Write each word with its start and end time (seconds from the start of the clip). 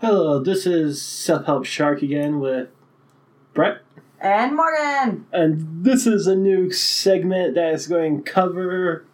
Hello, 0.00 0.38
this 0.38 0.64
is 0.64 1.02
Self 1.02 1.46
Help 1.46 1.64
Shark 1.64 2.02
again 2.02 2.38
with 2.38 2.68
Brett. 3.52 3.78
And 4.20 4.54
Morgan! 4.54 5.26
And 5.32 5.84
this 5.84 6.06
is 6.06 6.28
a 6.28 6.36
new 6.36 6.70
segment 6.70 7.56
that 7.56 7.74
is 7.74 7.88
going 7.88 8.22
to 8.22 8.30
cover 8.30 9.04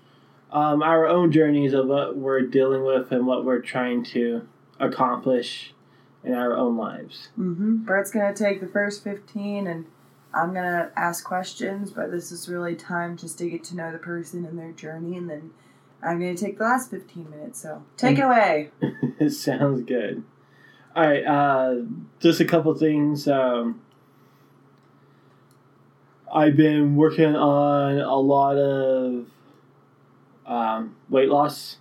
um, 0.53 0.83
our 0.83 1.07
own 1.07 1.33
journeys 1.33 1.73
of 1.73 1.87
what 1.87 2.19
we're 2.19 2.43
dealing 2.43 2.85
with 2.85 3.13
and 3.13 3.27
what 3.27 3.47
we're 3.47 3.63
trying 3.63 4.05
to 4.13 4.47
accomplish 4.79 5.73
in 6.23 6.35
our 6.35 6.55
own 6.55 6.77
lives. 6.77 7.29
Mm-hmm. 7.39 7.77
Brett's 7.85 8.11
going 8.11 8.35
to 8.35 8.45
take 8.45 8.61
the 8.61 8.69
first 8.69 9.03
15 9.03 9.67
and 9.67 9.87
I'm 10.35 10.53
going 10.53 10.65
to 10.65 10.91
ask 10.97 11.25
questions, 11.25 11.93
but 11.93 12.11
this 12.11 12.31
is 12.31 12.47
really 12.47 12.75
time 12.75 13.17
just 13.17 13.39
to 13.39 13.49
get 13.49 13.65
to 13.65 13.77
know 13.77 13.91
the 13.91 13.97
person 13.97 14.45
and 14.45 14.59
their 14.59 14.73
journey, 14.73 15.17
and 15.17 15.31
then 15.31 15.53
I'm 16.03 16.21
going 16.21 16.37
to 16.37 16.45
take 16.45 16.59
the 16.59 16.65
last 16.65 16.91
15 16.91 17.31
minutes. 17.31 17.63
So 17.63 17.85
take 17.97 18.19
it 18.19 18.25
away. 18.25 18.71
it 19.19 19.31
sounds 19.31 19.81
good. 19.83 20.25
All 20.97 21.03
right, 21.03 21.25
uh, 21.25 21.83
just 22.21 22.39
a 22.39 22.45
couple 22.45 22.73
things. 22.77 23.27
Um, 23.27 23.83
I've 26.33 26.57
been 26.57 26.95
working 26.95 27.35
on 27.35 27.99
a 27.99 28.15
lot 28.15 28.57
of 28.57 29.27
um, 30.47 30.95
weight 31.09 31.29
loss. 31.29 31.79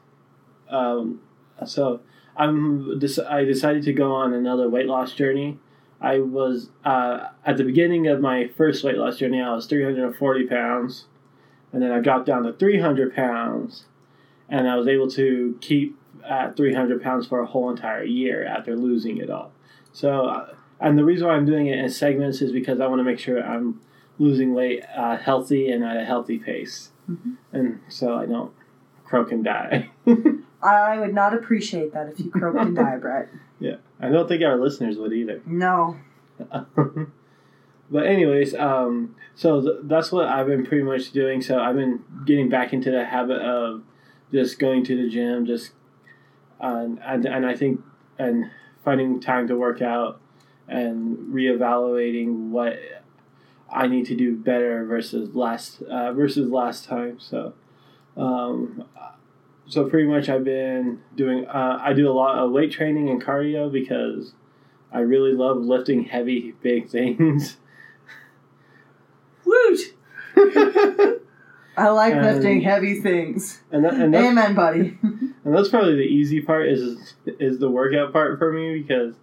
Um, 0.68 1.22
so 1.64 2.02
I'm 2.36 3.00
I 3.30 3.44
decided 3.44 3.84
to 3.84 3.94
go 3.94 4.14
on 4.14 4.34
another 4.34 4.68
weight 4.68 4.88
loss 4.88 5.14
journey. 5.14 5.60
I 6.02 6.18
was 6.18 6.72
uh, 6.84 7.28
at 7.46 7.58
the 7.58 7.64
beginning 7.64 8.08
of 8.08 8.20
my 8.20 8.48
first 8.58 8.84
weight 8.84 8.98
loss 8.98 9.18
journey. 9.18 9.40
I 9.40 9.54
was 9.54 9.68
340 9.68 10.48
pounds, 10.48 11.06
and 11.72 11.84
then 11.84 11.92
I 11.92 12.00
dropped 12.00 12.26
down 12.26 12.44
to 12.46 12.54
300 12.54 13.14
pounds, 13.16 13.86
and 14.50 14.68
I 14.68 14.76
was 14.76 14.88
able 14.88 15.10
to 15.12 15.56
keep 15.62 16.00
at 16.28 16.56
300 16.56 17.02
pounds 17.02 17.28
for 17.28 17.40
a 17.40 17.46
whole 17.46 17.70
entire 17.70 18.04
year 18.04 18.46
after 18.46 18.76
losing 18.76 19.18
it 19.18 19.30
all. 19.30 19.52
So, 19.92 20.26
uh, 20.28 20.56
and 20.80 20.98
the 20.98 21.06
reason 21.06 21.28
why 21.28 21.34
I'm 21.34 21.46
doing 21.46 21.68
it 21.68 21.80
in 21.80 21.90
segments 21.90 22.42
is 22.42 22.52
because 22.52 22.80
I 22.80 22.88
want 22.88 23.00
to 23.00 23.04
make 23.04 23.20
sure 23.20 23.44
I'm 23.44 23.82
losing 24.20 24.54
weight 24.54 24.84
uh, 24.96 25.18
healthy 25.18 25.70
and 25.70 25.84
at 25.84 25.98
a 25.98 26.06
healthy 26.06 26.38
pace, 26.38 26.92
mm-hmm. 27.10 27.34
and 27.52 27.80
so 27.90 28.18
I 28.18 28.26
don't 28.26 28.52
croak 29.06 29.32
and 29.32 29.44
die. 29.44 29.92
I 30.64 30.98
would 30.98 31.14
not 31.14 31.34
appreciate 31.34 31.94
that 31.94 32.10
if 32.10 32.20
you 32.20 32.32
croaked 32.32 32.58
and 32.58 32.76
die, 32.76 32.98
Brett. 33.02 33.30
Yeah, 33.60 33.78
I 34.00 34.10
don't 34.10 34.28
think 34.28 34.44
our 34.44 34.58
listeners 34.58 34.98
would 34.98 35.14
either. 35.14 35.42
No. 35.46 35.98
but 37.92 38.06
anyways, 38.06 38.56
um, 38.56 39.16
so 39.36 39.62
th- 39.62 39.76
that's 39.84 40.12
what 40.12 40.28
I've 40.28 40.48
been 40.48 40.66
pretty 40.66 40.84
much 40.84 41.12
doing. 41.12 41.42
So 41.42 41.60
I've 41.60 41.76
been 41.76 42.04
getting 42.26 42.50
back 42.50 42.74
into 42.74 42.92
the 42.92 43.06
habit 43.06 43.42
of 43.42 43.84
just 44.32 44.58
going 44.58 44.84
to 44.86 44.98
the 44.98 45.10
gym, 45.10 45.46
just 45.46 45.72
and 46.64 47.00
and, 47.04 47.26
and 47.26 47.46
I 47.46 47.56
think 47.56 47.82
and 48.18 48.50
finding 48.84 49.20
time 49.20 49.48
to 49.48 49.56
work 49.56 49.82
out 49.82 50.20
and 50.68 51.34
reevaluating 51.34 52.50
what 52.50 52.80
I 53.70 53.88
need 53.88 54.06
to 54.08 54.16
do 54.16 54.36
better 54.36 54.86
versus 54.86 55.36
last 55.36 55.82
uh, 55.84 56.14
versus 56.14 56.50
last 56.50 56.86
time. 56.86 57.20
So, 57.20 57.54
um, 58.16 58.86
so 59.68 59.90
pretty 59.90 60.08
much 60.08 60.30
I've 60.30 60.44
been 60.44 61.02
doing. 61.16 61.46
Uh, 61.48 61.80
I 61.82 61.94
do 61.94 62.10
a 62.10 62.14
lot 62.14 62.38
of 62.38 62.52
weight 62.52 62.72
training 62.72 63.10
and 63.10 63.22
cardio 63.22 63.72
because 63.72 64.34
I 64.92 65.00
really 65.00 65.34
love 65.34 65.58
lifting 65.58 66.06
heavy, 66.06 66.54
big 66.62 66.90
things. 66.90 67.58
Woot! 69.46 69.80
I 71.76 71.90
like 71.90 72.14
and, 72.14 72.24
lifting 72.24 72.62
heavy 72.62 73.02
things. 73.02 73.62
And, 73.72 73.84
that, 73.84 73.96
and 73.96 74.16
Amen, 74.16 74.54
buddy. 74.54 74.98
And 75.44 75.56
that's 75.56 75.70
probably 75.70 75.96
the 75.96 76.02
easy 76.02 76.42
part 76.42 76.68
is 76.68 77.16
is 77.40 77.60
the 77.60 77.70
workout 77.70 78.14
part 78.14 78.38
for 78.38 78.52
me 78.52 78.80
because 78.80 79.16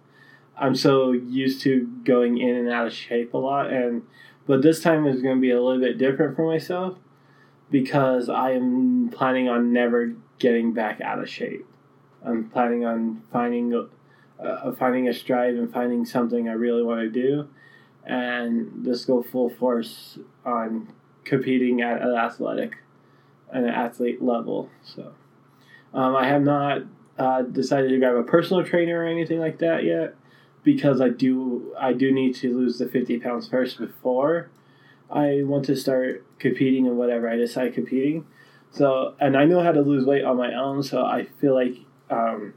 I'm 0.57 0.75
so 0.75 1.11
used 1.11 1.61
to 1.61 1.87
going 2.03 2.37
in 2.37 2.55
and 2.55 2.69
out 2.69 2.87
of 2.87 2.93
shape 2.93 3.33
a 3.33 3.37
lot 3.37 3.71
and 3.71 4.03
but 4.47 4.61
this 4.61 4.81
time 4.81 5.07
is 5.07 5.21
going 5.21 5.35
to 5.35 5.41
be 5.41 5.51
a 5.51 5.61
little 5.61 5.79
bit 5.79 5.97
different 5.97 6.35
for 6.35 6.45
myself 6.45 6.97
because 7.69 8.29
I 8.29 8.51
am 8.51 9.09
planning 9.09 9.47
on 9.47 9.71
never 9.71 10.13
getting 10.39 10.73
back 10.73 10.99
out 10.99 11.19
of 11.19 11.29
shape. 11.29 11.65
I'm 12.23 12.49
planning 12.49 12.83
on 12.85 13.23
finding 13.31 13.87
uh, 14.39 14.71
finding 14.73 15.07
a 15.07 15.13
stride 15.13 15.53
and 15.53 15.71
finding 15.71 16.05
something 16.05 16.49
I 16.49 16.53
really 16.53 16.83
want 16.83 17.01
to 17.01 17.09
do 17.09 17.47
and 18.03 18.83
just 18.83 19.07
go 19.07 19.21
full 19.21 19.49
force 19.49 20.17
on 20.45 20.91
competing 21.23 21.81
at 21.81 22.01
an 22.01 22.15
athletic 22.15 22.77
an 23.51 23.65
athlete 23.65 24.21
level. 24.21 24.69
So 24.83 25.13
um, 25.93 26.15
I 26.15 26.27
have 26.27 26.41
not 26.41 26.83
uh, 27.17 27.41
decided 27.43 27.89
to 27.89 27.99
grab 27.99 28.15
a 28.15 28.23
personal 28.23 28.63
trainer 28.63 29.03
or 29.03 29.07
anything 29.07 29.39
like 29.39 29.59
that 29.59 29.83
yet 29.83 30.15
because 30.63 31.01
I 31.01 31.09
do 31.09 31.73
I 31.79 31.93
do 31.93 32.11
need 32.11 32.35
to 32.37 32.55
lose 32.55 32.77
the 32.77 32.87
fifty 32.87 33.19
pounds 33.19 33.47
first 33.47 33.77
before 33.77 34.49
I 35.11 35.41
want 35.43 35.65
to 35.65 35.75
start 35.75 36.25
competing 36.39 36.85
in 36.85 36.95
whatever 36.95 37.29
I 37.29 37.35
decide 37.35 37.73
competing. 37.73 38.25
So 38.71 39.15
and 39.19 39.35
I 39.35 39.45
know 39.45 39.61
how 39.61 39.71
to 39.71 39.81
lose 39.81 40.05
weight 40.05 40.23
on 40.23 40.37
my 40.37 40.53
own, 40.53 40.83
so 40.83 41.03
I 41.03 41.25
feel 41.39 41.53
like 41.53 41.75
um, 42.09 42.53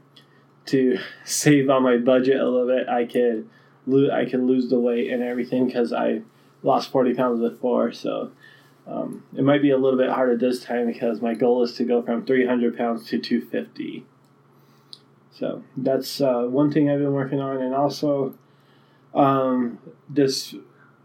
to 0.67 0.97
save 1.25 1.69
on 1.69 1.83
my 1.83 1.97
budget 1.97 2.39
a 2.39 2.45
little 2.49 2.67
bit, 2.67 2.87
I 2.87 3.05
could 3.05 3.49
lose 3.85 4.09
I 4.09 4.25
can 4.25 4.47
lose 4.47 4.69
the 4.69 4.79
weight 4.79 5.11
and 5.11 5.21
everything 5.21 5.67
because 5.67 5.91
I 5.91 6.21
lost 6.63 6.91
forty 6.91 7.13
pounds 7.13 7.41
before. 7.41 7.91
So 7.91 8.31
um, 8.87 9.23
it 9.35 9.43
might 9.43 9.61
be 9.61 9.71
a 9.71 9.77
little 9.77 9.97
bit 9.97 10.09
harder 10.09 10.37
this 10.37 10.63
time 10.63 10.87
because 10.87 11.21
my 11.21 11.33
goal 11.33 11.63
is 11.63 11.73
to 11.73 11.83
go 11.83 12.01
from 12.01 12.25
three 12.25 12.45
hundred 12.45 12.77
pounds 12.77 13.07
to 13.07 13.19
two 13.19 13.41
fifty. 13.41 14.05
So 15.31 15.63
that's 15.75 16.21
uh, 16.21 16.43
one 16.43 16.71
thing 16.71 16.89
I've 16.89 16.99
been 16.99 17.13
working 17.13 17.41
on, 17.41 17.61
and 17.61 17.75
also 17.75 18.35
um, 19.13 19.79
just 20.13 20.55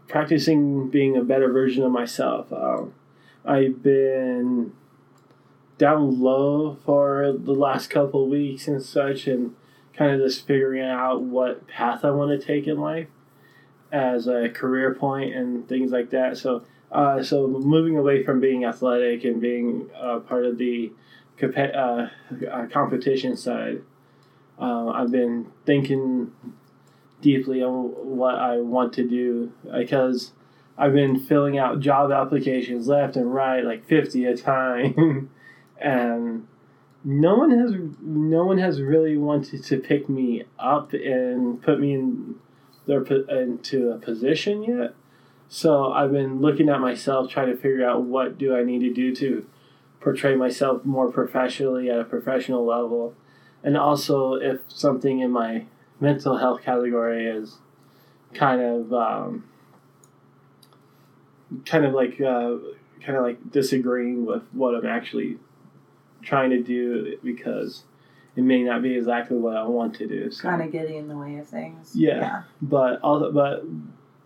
practicing 0.07 0.89
being 0.89 1.17
a 1.17 1.23
better 1.23 1.51
version 1.51 1.83
of 1.83 1.91
myself. 1.91 2.51
Um, 2.53 2.93
I've 3.43 3.81
been 3.81 4.73
down 5.77 6.21
low 6.21 6.77
for 6.85 7.33
the 7.37 7.53
last 7.53 7.89
couple 7.89 8.29
weeks 8.29 8.67
and 8.67 8.81
such, 8.81 9.27
and 9.27 9.55
kind 9.93 10.11
of 10.13 10.21
just 10.21 10.45
figuring 10.45 10.83
out 10.83 11.23
what 11.23 11.67
path 11.67 12.05
I 12.05 12.11
want 12.11 12.39
to 12.39 12.45
take 12.45 12.67
in 12.67 12.79
life 12.79 13.07
as 13.91 14.27
a 14.27 14.49
career 14.49 14.93
point 14.93 15.35
and 15.35 15.67
things 15.67 15.91
like 15.91 16.11
that. 16.11 16.37
So, 16.37 16.63
uh, 16.91 17.23
so 17.23 17.47
moving 17.47 17.97
away 17.97 18.23
from 18.23 18.39
being 18.39 18.65
athletic 18.65 19.23
and 19.23 19.41
being 19.41 19.89
uh, 19.99 20.19
part 20.19 20.45
of 20.45 20.57
the 20.57 20.91
comp- 21.37 21.57
uh, 21.57 22.07
uh, 22.51 22.67
competition 22.67 23.35
side 23.35 23.81
uh, 24.61 24.89
I've 24.89 25.11
been 25.11 25.47
thinking 25.65 26.31
deeply 27.21 27.63
on 27.63 27.85
what 28.17 28.35
I 28.35 28.57
want 28.57 28.93
to 28.93 29.07
do 29.07 29.51
because 29.71 30.31
I've 30.77 30.93
been 30.93 31.19
filling 31.19 31.57
out 31.57 31.79
job 31.79 32.11
applications 32.11 32.87
left 32.87 33.15
and 33.15 33.33
right, 33.33 33.65
like 33.65 33.85
fifty 33.85 34.25
a 34.25 34.37
time, 34.37 35.29
and 35.81 36.47
no 37.03 37.35
one 37.35 37.51
has 37.51 37.73
no 38.01 38.45
one 38.45 38.59
has 38.59 38.81
really 38.81 39.17
wanted 39.17 39.63
to 39.65 39.77
pick 39.77 40.07
me 40.07 40.43
up 40.59 40.93
and 40.93 41.61
put 41.61 41.79
me 41.79 41.93
in 41.93 42.35
their 42.85 43.03
into 43.03 43.91
a 43.91 43.97
position 43.97 44.63
yet. 44.63 44.93
So 45.53 45.91
I've 45.91 46.13
been 46.13 46.39
looking 46.39 46.69
at 46.69 46.79
myself, 46.79 47.29
trying 47.29 47.47
to 47.47 47.57
figure 47.57 47.87
out 47.87 48.03
what 48.03 48.37
do 48.37 48.55
I 48.55 48.63
need 48.63 48.79
to 48.79 48.93
do 48.93 49.13
to 49.17 49.45
portray 49.99 50.35
myself 50.35 50.85
more 50.85 51.11
professionally 51.11 51.89
at 51.89 51.99
a 51.99 52.05
professional 52.05 52.65
level 52.65 53.13
and 53.63 53.77
also 53.77 54.33
if 54.35 54.59
something 54.67 55.19
in 55.19 55.31
my 55.31 55.65
mental 55.99 56.37
health 56.37 56.61
category 56.61 57.27
is 57.27 57.57
kind 58.33 58.61
of 58.61 58.93
um, 58.93 59.43
kind 61.65 61.85
of 61.85 61.93
like 61.93 62.19
uh, 62.21 62.55
kind 63.03 63.17
of 63.17 63.23
like 63.23 63.51
disagreeing 63.51 64.25
with 64.25 64.43
what 64.51 64.75
I'm 64.75 64.85
actually 64.85 65.37
trying 66.21 66.49
to 66.51 66.61
do 66.61 67.17
because 67.23 67.83
it 68.35 68.43
may 68.43 68.63
not 68.63 68.81
be 68.81 68.95
exactly 68.95 69.37
what 69.37 69.57
I 69.57 69.67
want 69.67 69.95
to 69.95 70.07
do. 70.07 70.31
So. 70.31 70.43
Kind 70.43 70.61
of 70.61 70.71
getting 70.71 70.97
in 70.97 71.07
the 71.07 71.17
way 71.17 71.37
of 71.37 71.47
things. 71.47 71.91
Yeah, 71.93 72.17
yeah. 72.17 72.43
but 72.61 73.01
also, 73.01 73.31
but 73.31 73.63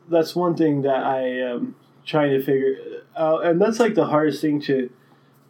that's 0.09 0.35
one 0.35 0.55
thing 0.55 0.81
that 0.83 1.03
I 1.03 1.21
am 1.21 1.75
trying 2.05 2.31
to 2.31 2.43
figure 2.43 2.75
out, 3.17 3.45
and 3.45 3.59
that's 3.59 3.79
like 3.79 3.95
the 3.95 4.05
hardest 4.05 4.41
thing 4.41 4.61
to 4.61 4.89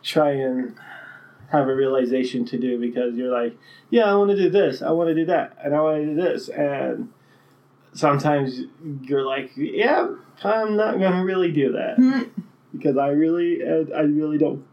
try 0.02 0.32
and 0.32 0.76
have 1.50 1.68
a 1.68 1.76
realization 1.76 2.46
to 2.46 2.58
do 2.58 2.80
because 2.80 3.16
you're 3.16 3.32
like, 3.32 3.58
yeah, 3.90 4.06
I 4.06 4.16
want 4.16 4.32
to 4.32 4.38
do 4.38 4.50
this, 4.50 4.82
I 4.82 4.92
want 4.92 5.10
to 5.10 5.16
do 5.16 5.26
that, 5.26 5.58
and 5.64 5.76
I 5.76 5.82
want 5.82 6.02
to 6.02 6.06
do 6.06 6.16
this, 6.16 6.50
and 6.50 7.10
sometimes 7.94 8.62
you're 9.02 9.26
like, 9.26 9.52
yeah, 9.56 10.08
I'm 10.44 10.76
not 10.76 11.00
going 11.00 11.14
to 11.14 11.24
really 11.24 11.52
do 11.52 11.72
that 11.74 11.98
mm-hmm. 11.98 12.42
because 12.76 12.98
I 12.98 13.10
really, 13.10 13.62
I 13.64 14.02
really 14.02 14.38
don't 14.38 14.66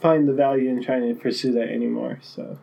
find 0.00 0.28
the 0.28 0.32
value 0.32 0.68
in 0.68 0.82
trying 0.82 1.08
to 1.08 1.20
pursue 1.20 1.52
that 1.52 1.68
anymore. 1.68 2.18
So. 2.22 2.58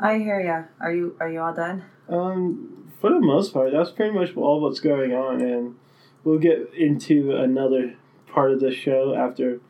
I 0.00 0.18
hear 0.18 0.40
ya. 0.40 0.64
Are 0.80 0.92
you 0.92 1.16
are 1.20 1.30
you 1.30 1.40
all 1.40 1.54
done? 1.54 1.84
Um, 2.08 2.83
for 3.04 3.10
the 3.10 3.20
most 3.20 3.52
part, 3.52 3.70
that's 3.70 3.90
pretty 3.90 4.14
much 4.14 4.34
all 4.34 4.62
what's 4.62 4.80
going 4.80 5.12
on, 5.12 5.42
and 5.42 5.76
we'll 6.24 6.38
get 6.38 6.72
into 6.72 7.36
another 7.36 7.96
part 8.26 8.50
of 8.50 8.60
the 8.60 8.72
show 8.72 9.14
after 9.14 9.60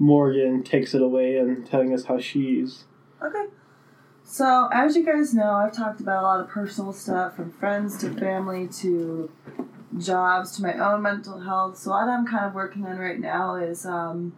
Morgan 0.00 0.64
takes 0.64 0.92
it 0.92 1.00
away 1.00 1.36
and 1.36 1.64
telling 1.64 1.94
us 1.94 2.06
how 2.06 2.18
she's. 2.18 2.82
Okay. 3.22 3.44
So, 4.24 4.68
as 4.72 4.96
you 4.96 5.06
guys 5.06 5.32
know, 5.32 5.52
I've 5.52 5.72
talked 5.72 6.00
about 6.00 6.24
a 6.24 6.26
lot 6.26 6.40
of 6.40 6.48
personal 6.48 6.92
stuff 6.92 7.36
from 7.36 7.52
friends 7.52 7.98
to 7.98 8.12
family 8.14 8.66
to 8.80 9.30
jobs 9.96 10.56
to 10.56 10.62
my 10.62 10.74
own 10.74 11.02
mental 11.02 11.38
health. 11.38 11.78
So, 11.78 11.92
what 11.92 12.08
I'm 12.08 12.26
kind 12.26 12.46
of 12.46 12.52
working 12.52 12.84
on 12.84 12.98
right 12.98 13.20
now 13.20 13.54
is 13.54 13.86
um, 13.86 14.32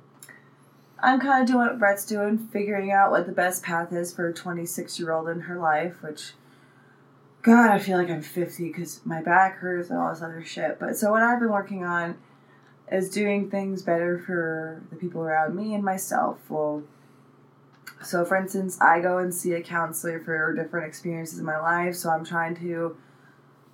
I'm 1.03 1.19
kind 1.19 1.41
of 1.41 1.49
doing 1.49 1.67
what 1.67 1.79
Brett's 1.79 2.05
doing, 2.05 2.37
figuring 2.37 2.93
out 2.93 3.11
what 3.11 3.25
the 3.25 3.33
best 3.33 3.63
path 3.63 3.91
is 3.91 4.13
for 4.13 4.29
a 4.29 4.35
26 4.35 4.99
year 4.99 5.13
old 5.13 5.31
in 5.31 5.41
her 5.41 5.57
life, 5.57 6.03
which, 6.03 6.33
God, 7.45 7.71
I 7.71 7.79
feel 7.79 7.99
like 7.99 8.09
I'm 8.09 8.23
50 8.23 8.69
because 8.69 9.03
my 9.05 9.21
back 9.21 9.59
hurts 9.59 9.91
and 9.91 9.99
all 9.99 10.09
this 10.09 10.23
other 10.23 10.43
shit. 10.43 10.81
But 10.81 10.97
so, 10.97 11.11
what 11.11 11.23
I've 11.23 11.41
been 11.41 11.51
working 11.51 11.85
on 11.85 12.17
is 12.91 13.11
doing 13.11 13.51
things 13.51 13.83
better 13.83 14.19
for 14.19 14.83
the 14.89 14.97
people 14.97 15.21
around 15.21 15.55
me 15.55 15.75
and 15.75 15.85
myself. 15.85 16.39
Well, 16.49 16.85
so 18.03 18.25
for 18.25 18.39
instance, 18.39 18.81
I 18.81 19.01
go 19.01 19.19
and 19.19 19.33
see 19.33 19.53
a 19.53 19.61
counselor 19.61 20.21
for 20.21 20.55
different 20.55 20.87
experiences 20.87 21.39
in 21.39 21.45
my 21.45 21.59
life, 21.59 21.95
so 21.97 22.09
I'm 22.09 22.25
trying 22.25 22.55
to 22.57 22.97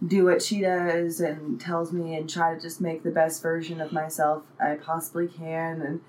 do 0.05 0.25
what 0.25 0.43
she 0.43 0.63
does 0.63 1.21
and 1.21 1.61
tells 1.61 1.93
me 1.93 2.17
and 2.17 2.29
try 2.29 2.53
to 2.55 2.61
just 2.61 2.81
make 2.81 3.05
the 3.05 3.11
best 3.13 3.41
version 3.41 3.81
of 3.81 3.93
myself 3.93 4.43
I 4.61 4.75
possibly 4.75 5.29
can 5.29 5.83
and 5.83 6.01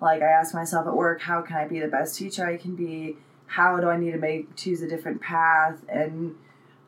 like 0.00 0.22
I 0.22 0.26
ask 0.26 0.54
myself 0.54 0.86
at 0.86 0.94
work, 0.94 1.20
how 1.20 1.42
can 1.42 1.56
I 1.56 1.66
be 1.66 1.78
the 1.78 1.88
best 1.88 2.16
teacher 2.16 2.46
I 2.46 2.56
can 2.56 2.74
be? 2.74 3.18
How 3.46 3.78
do 3.80 3.88
I 3.88 3.98
need 3.98 4.12
to 4.12 4.18
make 4.18 4.56
choose 4.56 4.80
a 4.80 4.88
different 4.88 5.20
path? 5.20 5.84
And 5.88 6.36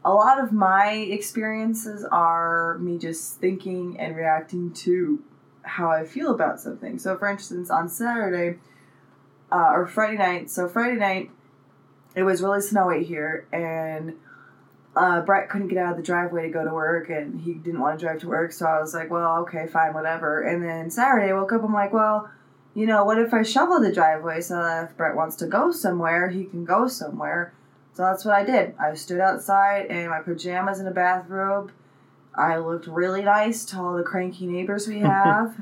a 0.05 0.12
lot 0.12 0.43
of 0.43 0.53
my 0.53 0.93
experiences 0.93 2.05
are 2.05 2.79
me 2.79 2.99
just 2.99 3.41
thinking 3.41 3.99
and 3.99 4.17
reacting 4.17 4.73
to 4.73 5.23
how 5.62 5.91
I 5.91 6.05
feel 6.05 6.31
about 6.31 6.61
something. 6.61 6.99
So 6.99 7.17
for 7.17 7.29
instance, 7.29 7.71
on 7.71 7.89
Saturday, 7.89 8.59
uh, 9.55 9.71
or 9.73 9.87
Friday 9.87 10.17
night. 10.17 10.51
So 10.51 10.69
Friday 10.69 10.97
night, 10.97 11.31
it 12.17 12.25
was 12.25 12.43
really 12.43 12.61
snowy 12.61 13.05
here, 13.05 13.47
and 13.53 14.15
uh, 14.97 15.21
Brett 15.23 15.49
couldn't 15.49 15.69
get 15.69 15.79
out 15.79 15.93
of 15.93 15.97
the 15.97 16.03
driveway 16.03 16.49
to 16.49 16.53
go 16.53 16.65
to 16.65 16.73
work, 16.73 17.09
and 17.09 17.41
he 17.41 17.55
didn't 17.55 17.81
want 17.81 17.99
to 17.99 18.05
drive 18.05 18.21
to 18.21 18.29
work. 18.29 18.53
So 18.53 18.67
I 18.67 18.81
was 18.81 18.95
like, 18.95 19.11
well, 19.11 19.43
okay, 19.43 19.67
fine, 19.67 19.95
whatever. 19.95 20.43
And 20.43 20.62
then 20.62 20.91
Saturday, 20.91 21.31
I 21.31 21.35
woke 21.35 21.53
up. 21.53 21.62
I'm 21.62 21.73
like, 21.73 21.93
well, 21.93 22.31
you 22.75 22.87
know, 22.87 23.05
what 23.05 23.19
if 23.19 23.33
I 23.33 23.43
shovel 23.43 23.81
the 23.81 23.93
driveway 23.93 24.41
so 24.41 24.57
that 24.57 24.91
if 24.91 24.97
Brett 24.97 25.15
wants 25.15 25.37
to 25.37 25.47
go 25.47 25.71
somewhere, 25.71 26.29
he 26.29 26.45
can 26.45 26.65
go 26.65 26.89
somewhere. 26.89 27.53
So 27.94 28.02
that's 28.02 28.25
what 28.25 28.35
I 28.35 28.44
did. 28.44 28.75
I 28.79 28.94
stood 28.94 29.20
outside 29.20 29.87
in 29.87 30.11
my 30.11 30.20
pajamas 30.20 30.79
and 30.79 30.88
a 30.88 30.93
bathrobe. 30.93 31.73
I 32.35 32.58
looked 32.58 32.87
really 32.87 33.23
nice 33.23 33.64
to 33.67 33.79
all 33.79 33.96
the 33.96 34.02
cranky 34.02 34.46
neighbors 34.46 34.88
we 34.88 34.99
have 35.00 35.56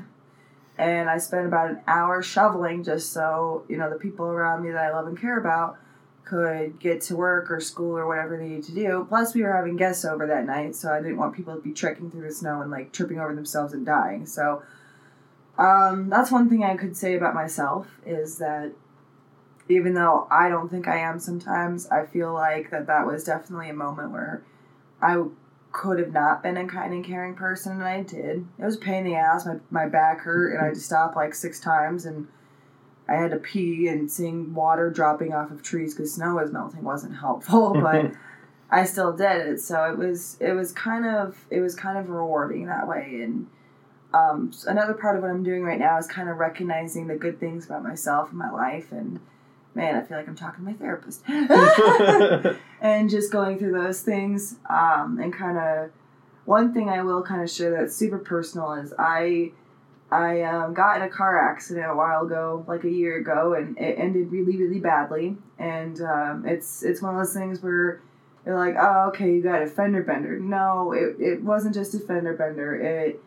and 0.77 1.09
I 1.09 1.17
spent 1.17 1.45
about 1.45 1.69
an 1.69 1.81
hour 1.87 2.21
shoveling 2.21 2.83
just 2.83 3.13
so 3.13 3.63
you 3.69 3.77
know 3.77 3.89
the 3.89 3.95
people 3.95 4.25
around 4.25 4.63
me 4.63 4.71
that 4.71 4.83
I 4.83 4.91
love 4.91 5.07
and 5.07 5.19
care 5.19 5.37
about 5.37 5.77
could 6.25 6.79
get 6.79 7.01
to 7.01 7.15
work 7.15 7.51
or 7.51 7.59
school 7.59 7.97
or 7.97 8.07
whatever 8.07 8.37
they 8.37 8.47
needed 8.47 8.63
to 8.63 8.73
do. 8.73 9.05
Plus, 9.09 9.35
we 9.35 9.43
were 9.43 9.51
having 9.51 9.75
guests 9.75 10.05
over 10.05 10.25
that 10.25 10.45
night, 10.45 10.73
so 10.73 10.91
I 10.91 11.01
didn't 11.01 11.17
want 11.17 11.35
people 11.35 11.53
to 11.53 11.61
be 11.61 11.73
trekking 11.73 12.09
through 12.09 12.27
the 12.27 12.33
snow 12.33 12.61
and 12.61 12.71
like 12.71 12.93
tripping 12.93 13.19
over 13.19 13.35
themselves 13.35 13.73
and 13.73 13.85
dying. 13.85 14.25
So, 14.25 14.63
um, 15.57 16.09
that's 16.09 16.31
one 16.31 16.49
thing 16.49 16.63
I 16.63 16.77
could 16.77 16.95
say 16.95 17.15
about 17.15 17.35
myself 17.35 17.87
is 18.05 18.37
that 18.37 18.71
even 19.69 19.93
though 19.93 20.27
I 20.29 20.49
don't 20.49 20.69
think 20.69 20.87
I 20.87 20.97
am 20.97 21.19
sometimes, 21.19 21.87
I 21.87 22.05
feel 22.05 22.33
like 22.33 22.71
that 22.71 22.87
that 22.87 23.07
was 23.07 23.23
definitely 23.23 23.69
a 23.69 23.73
moment 23.73 24.11
where 24.11 24.43
I 25.01 25.23
could 25.71 25.99
have 25.99 26.13
not 26.13 26.43
been 26.43 26.55
a 26.57 26.67
kind 26.67 26.93
and 26.93 27.03
caring 27.03 27.35
person, 27.35 27.73
and 27.73 27.83
I 27.83 28.03
did. 28.03 28.45
It 28.59 28.65
was 28.65 28.75
a 28.75 28.79
pain 28.79 29.05
in 29.05 29.11
the 29.11 29.15
ass. 29.15 29.45
My, 29.45 29.55
my 29.71 29.89
back 29.89 30.19
hurt, 30.19 30.53
and 30.53 30.61
I 30.61 30.65
had 30.65 30.75
to 30.75 30.79
stop 30.79 31.15
like 31.15 31.33
six 31.33 31.59
times, 31.59 32.05
and 32.05 32.27
I 33.07 33.13
had 33.15 33.31
to 33.31 33.37
pee, 33.37 33.87
and 33.87 34.09
seeing 34.09 34.53
water 34.53 34.89
dropping 34.89 35.33
off 35.33 35.51
of 35.51 35.63
trees 35.63 35.93
because 35.93 36.13
snow 36.13 36.35
was 36.35 36.51
melting 36.51 36.83
wasn't 36.83 37.17
helpful, 37.17 37.73
but 37.81 38.11
I 38.69 38.85
still 38.85 39.13
did 39.13 39.47
it. 39.47 39.59
So 39.59 39.85
it 39.91 39.97
was 39.97 40.37
it 40.39 40.53
was 40.53 40.71
kind 40.71 41.05
of 41.05 41.37
it 41.49 41.61
was 41.61 41.75
kind 41.75 41.97
of 41.97 42.09
rewarding 42.09 42.67
that 42.67 42.87
way. 42.87 43.21
And 43.23 43.47
um, 44.13 44.51
another 44.67 44.93
part 44.93 45.15
of 45.15 45.23
what 45.23 45.31
I'm 45.31 45.43
doing 45.43 45.63
right 45.63 45.79
now 45.79 45.97
is 45.97 46.05
kind 46.05 46.29
of 46.29 46.37
recognizing 46.37 47.07
the 47.07 47.15
good 47.15 47.39
things 47.39 47.65
about 47.65 47.83
myself 47.83 48.29
and 48.29 48.37
my 48.37 48.51
life, 48.51 48.91
and 48.91 49.19
man, 49.75 49.95
I 49.95 50.01
feel 50.01 50.17
like 50.17 50.27
I'm 50.27 50.35
talking 50.35 50.65
to 50.65 50.71
my 50.71 50.77
therapist. 50.77 51.23
and 52.81 53.09
just 53.09 53.31
going 53.31 53.57
through 53.57 53.73
those 53.73 54.01
things 54.01 54.55
um, 54.69 55.19
and 55.21 55.33
kind 55.33 55.57
of 55.57 55.91
one 56.45 56.73
thing 56.73 56.89
I 56.89 57.01
will 57.03 57.23
kind 57.23 57.41
of 57.41 57.49
share 57.49 57.71
that's 57.71 57.95
super 57.95 58.17
personal 58.17 58.73
is 58.73 58.93
I 58.97 59.51
I 60.11 60.43
um, 60.43 60.75
got 60.75 60.97
in 60.97 61.01
a 61.03 61.09
car 61.09 61.39
accident 61.39 61.89
a 61.89 61.95
while 61.95 62.25
ago, 62.25 62.63
like 62.67 62.83
a 62.83 62.89
year 62.89 63.17
ago, 63.17 63.53
and 63.53 63.77
it 63.77 63.97
ended 63.97 64.31
really 64.31 64.57
really 64.57 64.79
badly. 64.79 65.37
And 65.57 65.99
um, 66.01 66.45
it's 66.45 66.83
it's 66.83 67.01
one 67.01 67.15
of 67.15 67.19
those 67.19 67.33
things 67.33 67.61
where 67.61 68.01
you're 68.45 68.57
like, 68.57 68.75
oh 68.79 69.07
okay, 69.09 69.31
you 69.33 69.41
got 69.41 69.61
a 69.61 69.67
fender 69.67 70.03
bender. 70.03 70.39
No, 70.39 70.91
it, 70.91 71.15
it 71.19 71.41
wasn't 71.41 71.73
just 71.73 71.95
a 71.95 71.99
fender 71.99 72.33
bender. 72.33 72.75
It 72.75 73.23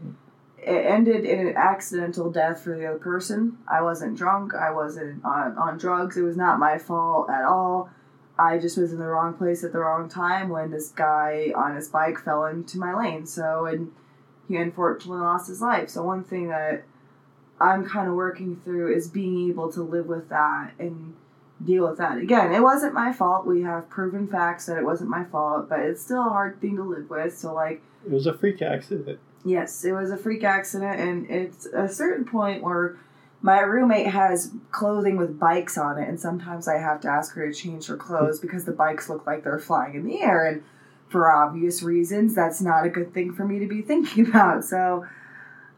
it 0.66 0.84
ended 0.84 1.24
in 1.24 1.46
an 1.46 1.56
accidental 1.56 2.28
death 2.28 2.64
for 2.64 2.76
the 2.76 2.86
other 2.86 2.98
person. 2.98 3.56
I 3.68 3.82
wasn't 3.82 4.18
drunk. 4.18 4.52
I 4.52 4.72
wasn't 4.72 5.24
on, 5.24 5.56
on 5.56 5.78
drugs. 5.78 6.16
It 6.16 6.22
was 6.22 6.36
not 6.36 6.58
my 6.58 6.76
fault 6.76 7.30
at 7.30 7.44
all. 7.44 7.88
I 8.36 8.58
just 8.58 8.76
was 8.76 8.92
in 8.92 8.98
the 8.98 9.06
wrong 9.06 9.34
place 9.34 9.62
at 9.62 9.72
the 9.72 9.78
wrong 9.78 10.08
time 10.08 10.48
when 10.48 10.72
this 10.72 10.90
guy 10.90 11.52
on 11.54 11.76
his 11.76 11.88
bike 11.88 12.18
fell 12.18 12.44
into 12.46 12.78
my 12.78 12.94
lane. 12.94 13.26
So, 13.26 13.66
and 13.66 13.92
he 14.48 14.56
unfortunately 14.56 15.22
lost 15.22 15.48
his 15.48 15.60
life. 15.60 15.88
So, 15.88 16.02
one 16.02 16.24
thing 16.24 16.48
that 16.48 16.82
I'm 17.60 17.88
kind 17.88 18.08
of 18.08 18.14
working 18.14 18.60
through 18.64 18.92
is 18.92 19.06
being 19.06 19.48
able 19.48 19.72
to 19.72 19.82
live 19.82 20.06
with 20.06 20.28
that 20.30 20.72
and 20.80 21.14
deal 21.64 21.88
with 21.88 21.98
that. 21.98 22.18
Again, 22.18 22.52
it 22.52 22.60
wasn't 22.60 22.92
my 22.92 23.12
fault. 23.12 23.46
We 23.46 23.62
have 23.62 23.88
proven 23.88 24.26
facts 24.26 24.66
that 24.66 24.78
it 24.78 24.84
wasn't 24.84 25.10
my 25.10 25.24
fault, 25.24 25.68
but 25.68 25.78
it's 25.78 26.02
still 26.02 26.26
a 26.26 26.30
hard 26.30 26.60
thing 26.60 26.74
to 26.76 26.82
live 26.82 27.08
with. 27.08 27.38
So, 27.38 27.54
like, 27.54 27.82
it 28.04 28.10
was 28.10 28.26
a 28.26 28.36
freak 28.36 28.60
accident. 28.62 29.20
Yes, 29.44 29.84
it 29.84 29.92
was 29.92 30.10
a 30.10 30.16
freak 30.16 30.44
accident, 30.44 31.00
and 31.00 31.30
it's 31.30 31.66
a 31.66 31.88
certain 31.88 32.24
point 32.24 32.62
where 32.62 32.98
my 33.42 33.60
roommate 33.60 34.08
has 34.08 34.50
clothing 34.72 35.16
with 35.16 35.38
bikes 35.38 35.78
on 35.78 35.98
it, 35.98 36.08
and 36.08 36.18
sometimes 36.18 36.66
I 36.66 36.78
have 36.78 37.00
to 37.02 37.08
ask 37.08 37.34
her 37.34 37.46
to 37.46 37.54
change 37.54 37.86
her 37.86 37.96
clothes 37.96 38.40
because 38.40 38.64
the 38.64 38.72
bikes 38.72 39.08
look 39.08 39.26
like 39.26 39.44
they're 39.44 39.58
flying 39.58 39.94
in 39.94 40.04
the 40.04 40.20
air, 40.20 40.46
and 40.46 40.62
for 41.08 41.30
obvious 41.30 41.82
reasons, 41.82 42.34
that's 42.34 42.60
not 42.60 42.84
a 42.84 42.88
good 42.88 43.14
thing 43.14 43.32
for 43.32 43.44
me 43.44 43.58
to 43.60 43.66
be 43.66 43.82
thinking 43.82 44.26
about. 44.26 44.64
So, 44.64 45.06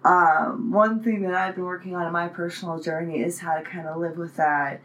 um, 0.04 0.70
one 0.70 1.02
thing 1.02 1.22
that 1.22 1.34
I've 1.34 1.56
been 1.56 1.64
working 1.64 1.94
on 1.94 2.06
in 2.06 2.12
my 2.12 2.28
personal 2.28 2.80
journey 2.80 3.20
is 3.20 3.40
how 3.40 3.56
to 3.56 3.62
kind 3.62 3.86
of 3.86 3.98
live 3.98 4.16
with 4.16 4.36
that 4.36 4.80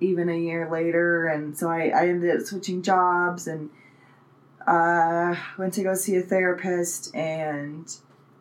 even 0.00 0.28
a 0.28 0.36
year 0.36 0.68
later, 0.68 1.28
and 1.28 1.56
so 1.56 1.70
I, 1.70 1.92
I 1.94 2.08
ended 2.08 2.36
up 2.36 2.46
switching 2.46 2.82
jobs 2.82 3.46
and 3.46 3.70
uh, 4.66 5.36
went 5.58 5.74
to 5.74 5.82
go 5.82 5.94
see 5.94 6.16
a 6.16 6.22
therapist 6.22 7.14
and 7.14 7.94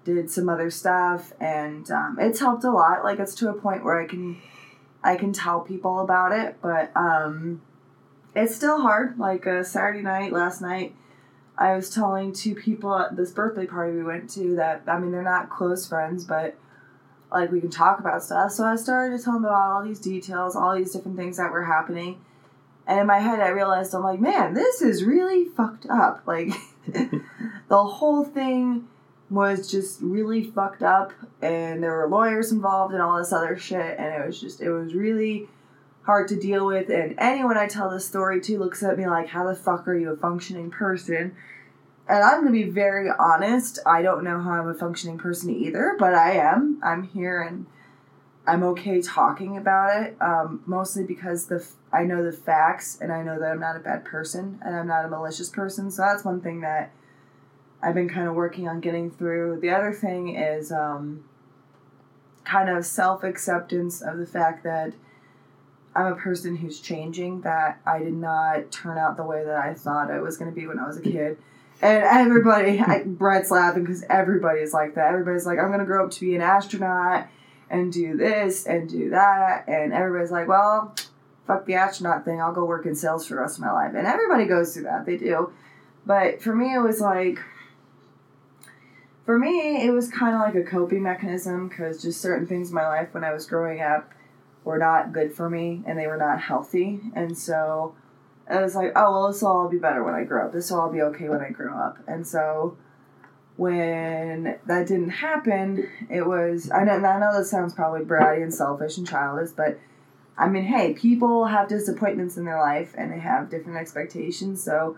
did 0.04 0.30
some 0.30 0.50
other 0.50 0.70
stuff, 0.70 1.34
and 1.40 1.90
um, 1.92 2.18
it's 2.20 2.40
helped 2.40 2.64
a 2.64 2.72
lot. 2.72 3.04
Like 3.04 3.20
it's 3.20 3.36
to 3.36 3.50
a 3.50 3.54
point 3.54 3.84
where 3.84 4.02
I 4.02 4.08
can 4.08 4.42
I 5.04 5.16
can 5.16 5.34
tell 5.34 5.62
people 5.62 6.00
about 6.00 6.32
it, 6.32 6.58
but 6.62 6.92
um, 6.96 7.62
it's 8.36 8.56
still 8.56 8.82
hard. 8.82 9.18
Like 9.18 9.46
uh, 9.48 9.64
Saturday 9.64 10.02
night, 10.02 10.32
last 10.32 10.62
night, 10.62 10.96
I 11.58 11.76
was 11.76 11.90
telling 11.90 12.34
two 12.34 12.56
people 12.56 12.96
at 12.96 13.16
this 13.16 13.32
birthday 13.32 13.66
party 13.66 13.96
we 13.96 14.04
went 14.04 14.30
to 14.32 14.56
that 14.56 14.84
I 14.88 15.00
mean 15.00 15.12
they're 15.12 15.24
not 15.24 15.50
close 15.50 15.88
friends, 15.88 16.24
but 16.24 16.58
like 17.32 17.52
we 17.52 17.60
can 17.60 17.72
talk 17.72 18.00
about 18.00 18.24
stuff. 18.24 18.52
So 18.52 18.64
I 18.64 18.76
started 18.76 19.18
to 19.18 19.24
tell 19.24 19.34
them 19.34 19.46
about 19.46 19.72
all 19.72 19.84
these 19.84 20.00
details, 20.00 20.56
all 20.56 20.76
these 20.76 20.92
different 20.92 21.18
things 21.18 21.38
that 21.38 21.52
were 21.52 21.64
happening. 21.64 22.22
And 22.86 23.00
in 23.00 23.08
my 23.08 23.20
head, 23.20 23.40
I 23.40 23.48
realized 23.48 23.94
I'm 23.94 24.04
like, 24.04 24.20
man, 24.20 24.54
this 24.54 24.82
is 24.82 25.04
really 25.04 25.46
fucked 25.46 25.86
up. 25.90 26.24
Like, 26.26 26.50
the 26.88 27.84
whole 27.84 28.26
thing 28.26 28.90
was 29.34 29.70
just 29.70 30.00
really 30.00 30.44
fucked 30.44 30.84
up 30.84 31.12
and 31.42 31.82
there 31.82 31.98
were 31.98 32.08
lawyers 32.08 32.52
involved 32.52 32.94
and 32.94 33.02
all 33.02 33.18
this 33.18 33.34
other 33.34 33.58
shit 33.58 33.98
and 33.98 34.14
it 34.14 34.26
was 34.26 34.40
just 34.40 34.62
it 34.62 34.72
was 34.72 34.94
really 34.94 35.48
hard 36.04 36.28
to 36.28 36.36
deal 36.36 36.68
with. 36.68 36.90
And 36.90 37.16
anyone 37.18 37.58
I 37.58 37.68
tell 37.68 37.90
this 37.90 38.06
story 38.06 38.42
to 38.42 38.60
looks 38.60 38.84
at 38.84 38.96
me 38.96 39.08
like 39.08 39.28
how 39.28 39.48
the 39.48 39.56
fuck 39.56 39.88
are 39.88 39.96
you 39.96 40.12
a 40.12 40.18
functioning 40.18 40.70
person? 40.70 41.36
And 42.08 42.24
I'm 42.24 42.42
gonna 42.42 42.52
be 42.52 42.70
very 42.70 43.10
honest 43.10 43.80
I 43.88 44.04
don't 44.04 44.24
know 44.24 44.40
how 44.40 44.52
I'm 44.52 44.68
a 44.68 44.76
functioning 44.76 45.18
person 45.18 45.50
either 45.50 45.96
but 45.98 46.14
I 46.14 46.34
am. 46.34 46.80
I'm 46.84 47.02
here 47.02 47.42
and 47.42 47.66
I'm 48.46 48.62
okay 48.62 49.02
talking 49.02 49.58
about 49.58 50.00
it 50.00 50.16
um, 50.22 50.62
mostly 50.68 51.06
because 51.06 51.48
the 51.48 51.66
I 51.92 52.04
know 52.04 52.24
the 52.24 52.32
facts 52.32 53.00
and 53.02 53.12
I 53.12 53.24
know 53.24 53.40
that 53.40 53.52
I'm 53.52 53.60
not 53.60 53.78
a 53.78 53.80
bad 53.80 54.06
person 54.06 54.60
and 54.64 54.76
I'm 54.76 54.88
not 54.88 55.06
a 55.06 55.10
malicious 55.10 55.50
person 55.50 55.90
so 55.90 56.04
that's 56.04 56.24
one 56.24 56.40
thing 56.40 56.62
that 56.62 56.92
I've 57.84 57.96
been 57.96 58.10
kind 58.10 58.28
of 58.28 58.36
working 58.36 58.68
on 58.68 58.80
getting 58.80 59.12
through. 59.12 59.60
The 59.60 59.70
other 59.70 59.92
thing 59.92 60.36
is 60.36 60.72
um, 60.72 61.26
kind 62.46 62.70
of 62.70 62.86
self 62.86 63.24
acceptance 63.24 64.02
of 64.02 64.18
the 64.18 64.26
fact 64.26 64.64
that 64.64 64.94
I'm 65.96 66.14
a 66.14 66.16
person 66.16 66.56
who's 66.56 66.80
changing, 66.80 67.42
that 67.42 67.82
I 67.86 68.00
did 68.00 68.14
not 68.14 68.72
turn 68.72 68.98
out 68.98 69.18
the 69.18 69.24
way 69.24 69.44
that 69.44 69.58
I 69.58 69.74
thought 69.74 70.10
I 70.10 70.20
was 70.20 70.38
going 70.38 70.50
to 70.50 70.56
be 70.56 70.66
when 70.66 70.80
I 70.80 70.88
was 70.88 70.98
a 70.98 71.02
kid. 71.02 71.38
And 71.82 72.04
everybody, 72.04 72.80
I, 72.88 73.04
Brett's 73.04 73.52
laughing 73.52 73.84
because 73.84 74.04
everybody 74.10 74.62
is 74.62 74.74
like 74.74 74.96
that. 74.96 75.12
Everybody's 75.12 75.46
like, 75.46 75.60
I'm 75.60 75.68
going 75.68 75.80
to 75.80 75.86
grow 75.86 76.06
up 76.06 76.12
to 76.12 76.22
be 76.22 76.36
an 76.36 76.42
astronaut 76.42 77.28
and 77.70 77.92
do 77.92 78.16
this 78.16 78.66
and 78.66 78.90
do 78.90 79.10
that. 79.10 79.68
And 79.68 79.94
everybody's 79.94 80.32
like, 80.32 80.48
well, 80.48 80.96
fuck 81.46 81.66
the 81.66 81.76
astronaut 81.76 82.24
thing. 82.24 82.42
I'll 82.42 82.54
go 82.54 82.66
work 82.66 82.86
in 82.86 82.96
sales 82.96 83.28
for 83.28 83.36
the 83.36 83.42
rest 83.42 83.58
of 83.58 83.64
my 83.66 83.72
life. 83.72 83.94
And 83.96 84.08
everybody 84.08 84.46
goes 84.46 84.74
through 84.74 84.84
that. 84.84 85.06
They 85.06 85.18
do. 85.18 85.52
But 86.06 86.42
for 86.42 86.56
me, 86.56 86.74
it 86.74 86.80
was 86.80 87.02
like, 87.02 87.40
for 89.26 89.40
me, 89.40 89.86
it 89.86 89.92
was 89.92 90.10
kind 90.10 90.36
of 90.36 90.42
like 90.42 90.56
a 90.56 90.70
coping 90.70 91.04
mechanism 91.04 91.70
because 91.70 92.02
just 92.02 92.22
certain 92.22 92.46
things 92.46 92.70
in 92.70 92.76
my 92.76 92.88
life 92.88 93.10
when 93.14 93.24
I 93.24 93.32
was 93.32 93.46
growing 93.46 93.82
up 93.82 94.12
were 94.64 94.78
not 94.78 95.14
good 95.14 95.34
for 95.34 95.50
me 95.50 95.82
and 95.86 95.98
they 95.98 96.08
were 96.08 96.18
not 96.18 96.42
healthy. 96.42 97.00
And 97.16 97.38
so 97.38 97.96
I 98.50 98.62
was 98.62 98.76
like, 98.76 98.92
oh, 98.96 99.12
well, 99.12 99.32
this 99.32 99.42
will 99.42 99.50
all 99.50 99.70
be 99.70 99.78
better 99.78 100.04
when 100.04 100.14
I 100.14 100.24
grow 100.24 100.46
up. 100.46 100.54
This 100.54 100.72
will 100.72 100.82
all 100.82 100.92
be 100.92 101.02
okay 101.02 101.30
when 101.30 101.42
I 101.42 101.50
grow 101.50 101.74
up. 101.74 102.00
And 102.08 102.28
so 102.28 102.78
when 103.56 104.60
that 104.66 104.88
didn't 104.88 105.10
happen, 105.10 105.88
it 106.10 106.26
was, 106.26 106.70
I 106.72 106.84
know, 106.84 106.94
I 106.94 107.20
know 107.20 107.38
this 107.38 107.50
sounds 107.50 107.74
probably 107.74 108.02
bratty 108.02 108.42
and 108.42 108.54
selfish 108.54 108.98
and 108.98 109.08
childish, 109.08 109.52
but 109.52 109.80
I 110.38 110.50
mean, 110.50 110.64
hey, 110.64 110.94
people 110.94 111.46
have 111.46 111.70
disappointments 111.70 112.38
in 112.38 112.46
their 112.46 112.60
life 112.60 112.94
and 112.98 113.12
they 113.12 113.20
have 113.20 113.50
different 113.50 113.78
expectations. 113.78 114.64
So 114.64 114.98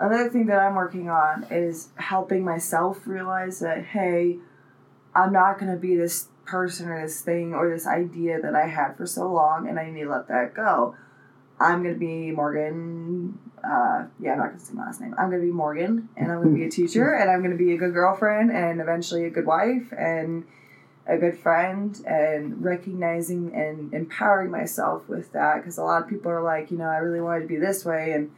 another 0.00 0.30
thing 0.30 0.46
that 0.46 0.58
I'm 0.58 0.74
working 0.74 1.08
on 1.10 1.46
is 1.50 1.90
helping 1.96 2.44
myself 2.44 3.06
realize 3.06 3.60
that, 3.60 3.84
hey, 3.84 4.38
I'm 5.14 5.32
not 5.32 5.58
going 5.58 5.70
to 5.70 5.78
be 5.78 5.94
this 5.94 6.28
person 6.46 6.88
or 6.88 7.02
this 7.02 7.20
thing 7.20 7.54
or 7.54 7.68
this 7.68 7.86
idea 7.86 8.40
that 8.40 8.54
I 8.54 8.66
had 8.66 8.96
for 8.96 9.06
so 9.06 9.30
long 9.30 9.68
and 9.68 9.78
I 9.78 9.90
need 9.90 10.04
to 10.04 10.10
let 10.10 10.26
that 10.28 10.54
go. 10.54 10.96
I'm 11.60 11.82
going 11.82 11.94
to 11.94 12.00
be 12.00 12.30
Morgan. 12.32 13.38
Uh, 13.62 14.06
yeah, 14.18 14.32
I'm 14.32 14.38
not 14.38 14.46
going 14.48 14.58
to 14.58 14.64
say 14.64 14.72
my 14.72 14.86
last 14.86 15.00
name. 15.02 15.14
I'm 15.18 15.28
going 15.28 15.42
to 15.42 15.46
be 15.46 15.52
Morgan 15.52 16.08
and 16.16 16.32
I'm 16.32 16.42
going 16.42 16.54
to 16.54 16.58
be 16.58 16.64
a 16.64 16.70
teacher 16.70 17.12
and 17.12 17.30
I'm 17.30 17.40
going 17.40 17.56
to 17.56 17.62
be 17.62 17.74
a 17.74 17.76
good 17.76 17.92
girlfriend 17.92 18.50
and 18.50 18.80
eventually 18.80 19.26
a 19.26 19.30
good 19.30 19.46
wife 19.46 19.92
and 19.96 20.44
a 21.06 21.18
good 21.18 21.38
friend 21.38 22.00
and 22.06 22.64
recognizing 22.64 23.54
and 23.54 23.92
empowering 23.92 24.50
myself 24.50 25.08
with 25.08 25.32
that 25.32 25.56
because 25.56 25.76
a 25.76 25.82
lot 25.82 26.02
of 26.02 26.08
people 26.08 26.30
are 26.30 26.42
like, 26.42 26.70
you 26.70 26.78
know, 26.78 26.84
I 26.84 26.98
really 26.98 27.20
wanted 27.20 27.42
to 27.42 27.48
be 27.48 27.56
this 27.56 27.84
way 27.84 28.12
and 28.12 28.30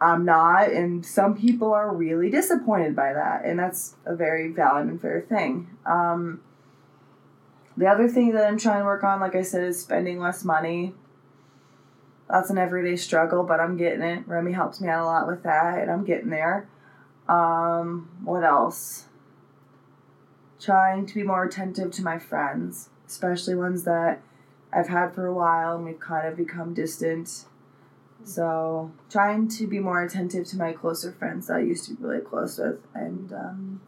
I'm 0.00 0.24
not, 0.24 0.70
and 0.70 1.04
some 1.04 1.36
people 1.36 1.74
are 1.74 1.94
really 1.94 2.30
disappointed 2.30 2.96
by 2.96 3.12
that, 3.12 3.44
and 3.44 3.58
that's 3.58 3.96
a 4.06 4.14
very 4.14 4.50
valid 4.50 4.86
and 4.86 5.00
fair 5.00 5.20
thing. 5.20 5.68
Um, 5.84 6.40
the 7.76 7.86
other 7.86 8.08
thing 8.08 8.32
that 8.32 8.46
I'm 8.46 8.58
trying 8.58 8.80
to 8.80 8.84
work 8.84 9.04
on, 9.04 9.20
like 9.20 9.34
I 9.34 9.42
said, 9.42 9.64
is 9.64 9.80
spending 9.80 10.18
less 10.18 10.44
money. 10.44 10.94
That's 12.30 12.48
an 12.48 12.58
everyday 12.58 12.96
struggle, 12.96 13.42
but 13.42 13.60
I'm 13.60 13.76
getting 13.76 14.02
it. 14.02 14.26
Remy 14.26 14.52
helps 14.52 14.80
me 14.80 14.88
out 14.88 15.02
a 15.02 15.04
lot 15.04 15.26
with 15.26 15.42
that, 15.42 15.78
and 15.78 15.90
I'm 15.90 16.04
getting 16.04 16.30
there. 16.30 16.68
Um, 17.28 18.08
what 18.24 18.42
else? 18.42 19.06
Trying 20.58 21.06
to 21.06 21.14
be 21.14 21.22
more 21.22 21.44
attentive 21.44 21.90
to 21.92 22.02
my 22.02 22.18
friends, 22.18 22.88
especially 23.06 23.54
ones 23.54 23.84
that 23.84 24.22
I've 24.72 24.88
had 24.88 25.14
for 25.14 25.26
a 25.26 25.34
while 25.34 25.76
and 25.76 25.84
we've 25.84 26.00
kind 26.00 26.28
of 26.28 26.36
become 26.36 26.74
distant 26.74 27.44
so 28.24 28.90
trying 29.10 29.48
to 29.48 29.66
be 29.66 29.78
more 29.78 30.02
attentive 30.02 30.46
to 30.48 30.56
my 30.56 30.72
closer 30.72 31.12
friends 31.12 31.46
that 31.46 31.56
I 31.56 31.60
used 31.60 31.86
to 31.86 31.94
be 31.94 32.02
really 32.02 32.20
close 32.20 32.58
with, 32.58 32.80
and 32.94 33.32
um, 33.32 33.80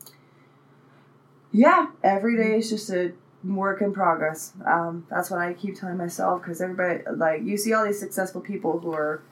yeah, 1.53 1.89
every 2.03 2.37
day 2.37 2.59
is 2.59 2.71
just 2.71 2.91
a 2.91 3.13
work 3.45 3.83
in 3.83 3.93
progress. 3.93 4.53
Um, 4.67 5.07
that's 5.11 5.31
what 5.31 5.41
I 5.41 5.53
keep 5.53 5.79
telling 5.79 5.97
myself 5.97 6.43
because 6.43 6.61
everybody 6.61 7.03
like 7.15 7.43
you 7.43 7.57
see 7.57 7.73
all 7.73 7.85
these 7.85 8.01
successful 8.01 8.41
people 8.41 8.79
who 8.79 8.93
are, 8.93 9.23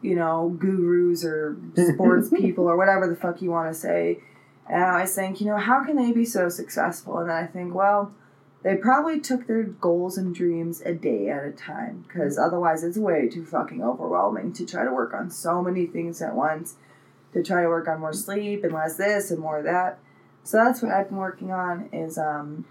you 0.00 0.14
know, 0.14 0.54
gurus 0.58 1.24
or 1.24 1.56
sports 1.94 2.28
people 2.30 2.64
or 2.64 2.76
whatever 2.76 3.08
the 3.08 3.16
fuck 3.16 3.40
you 3.40 3.50
want 3.50 3.72
to 3.72 3.78
say, 3.78 4.18
and 4.68 4.82
I 4.82 4.92
always 4.92 5.14
think 5.14 5.40
you 5.40 5.46
know 5.46 5.56
how 5.56 5.84
can 5.84 5.96
they 5.96 6.12
be 6.12 6.24
so 6.24 6.48
successful? 6.48 7.18
And 7.18 7.30
then 7.30 7.36
I 7.36 7.46
think 7.46 7.74
well 7.74 8.12
they 8.62 8.76
probably 8.76 9.18
took 9.18 9.46
their 9.46 9.64
goals 9.64 10.16
and 10.16 10.34
dreams 10.34 10.80
a 10.82 10.94
day 10.94 11.28
at 11.28 11.44
a 11.44 11.50
time 11.50 12.04
because 12.06 12.38
otherwise 12.38 12.84
it's 12.84 12.96
way 12.96 13.28
too 13.28 13.44
fucking 13.44 13.82
overwhelming 13.82 14.52
to 14.52 14.64
try 14.64 14.84
to 14.84 14.92
work 14.92 15.12
on 15.12 15.30
so 15.30 15.62
many 15.62 15.86
things 15.86 16.22
at 16.22 16.34
once, 16.34 16.76
to 17.32 17.42
try 17.42 17.62
to 17.62 17.68
work 17.68 17.88
on 17.88 18.00
more 18.00 18.12
sleep 18.12 18.62
and 18.62 18.72
less 18.72 18.96
this 18.96 19.32
and 19.32 19.40
more 19.40 19.62
that. 19.62 19.98
So 20.44 20.58
that's 20.58 20.80
what 20.80 20.92
I've 20.92 21.08
been 21.08 21.18
working 21.18 21.50
on 21.50 21.88
is 21.92 22.18
um, 22.18 22.64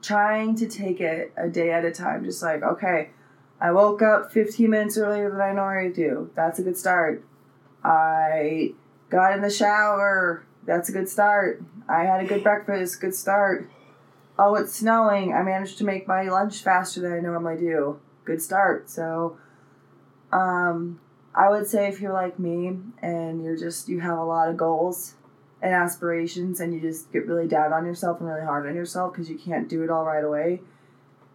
trying 0.00 0.54
to 0.56 0.68
take 0.68 1.00
it 1.00 1.32
a 1.36 1.48
day 1.48 1.72
at 1.72 1.84
a 1.84 1.90
time. 1.90 2.24
Just 2.24 2.42
like, 2.42 2.62
okay, 2.62 3.10
I 3.60 3.72
woke 3.72 4.00
up 4.00 4.30
15 4.30 4.70
minutes 4.70 4.96
earlier 4.96 5.28
than 5.28 5.40
I 5.40 5.52
normally 5.52 5.92
do. 5.92 6.30
That's 6.36 6.60
a 6.60 6.62
good 6.62 6.76
start. 6.76 7.24
I 7.82 8.74
got 9.10 9.34
in 9.34 9.42
the 9.42 9.50
shower. 9.50 10.46
That's 10.64 10.88
a 10.88 10.92
good 10.92 11.08
start. 11.08 11.62
I 11.88 12.04
had 12.04 12.24
a 12.24 12.28
good 12.28 12.44
breakfast. 12.44 13.00
Good 13.00 13.14
start 13.14 13.68
oh, 14.38 14.54
it's 14.56 14.74
snowing. 14.74 15.32
I 15.32 15.42
managed 15.42 15.78
to 15.78 15.84
make 15.84 16.08
my 16.08 16.22
lunch 16.24 16.62
faster 16.62 17.00
than 17.00 17.12
I 17.12 17.20
normally 17.20 17.56
do. 17.56 18.00
Good 18.24 18.42
start. 18.42 18.90
So, 18.90 19.38
um, 20.32 21.00
I 21.34 21.48
would 21.48 21.66
say 21.66 21.88
if 21.88 22.00
you're 22.00 22.12
like 22.12 22.38
me 22.38 22.76
and 23.02 23.44
you're 23.44 23.56
just, 23.56 23.88
you 23.88 24.00
have 24.00 24.18
a 24.18 24.24
lot 24.24 24.48
of 24.48 24.56
goals 24.56 25.14
and 25.62 25.72
aspirations 25.72 26.60
and 26.60 26.74
you 26.74 26.80
just 26.80 27.12
get 27.12 27.26
really 27.26 27.48
down 27.48 27.72
on 27.72 27.84
yourself 27.84 28.20
and 28.20 28.28
really 28.28 28.44
hard 28.44 28.66
on 28.66 28.74
yourself 28.74 29.12
because 29.12 29.28
you 29.28 29.38
can't 29.38 29.68
do 29.68 29.82
it 29.82 29.90
all 29.90 30.04
right 30.04 30.24
away. 30.24 30.60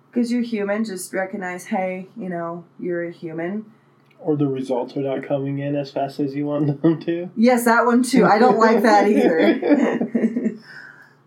Because 0.09 0.31
you're 0.31 0.41
human, 0.41 0.85
just 0.85 1.13
recognize, 1.13 1.65
hey, 1.65 2.07
you 2.17 2.29
know, 2.29 2.65
you're 2.79 3.07
a 3.07 3.11
human. 3.11 3.71
Or 4.19 4.35
the 4.35 4.47
results 4.47 4.97
are 4.97 5.01
not 5.01 5.23
coming 5.23 5.59
in 5.59 5.75
as 5.75 5.91
fast 5.91 6.19
as 6.19 6.35
you 6.35 6.45
want 6.45 6.81
them 6.81 6.99
to. 7.01 7.29
Yes, 7.35 7.65
that 7.65 7.85
one 7.85 8.03
too. 8.03 8.25
I 8.25 8.39
don't 8.39 8.57
like 8.57 8.81
that 8.81 9.07
either. 9.07 10.11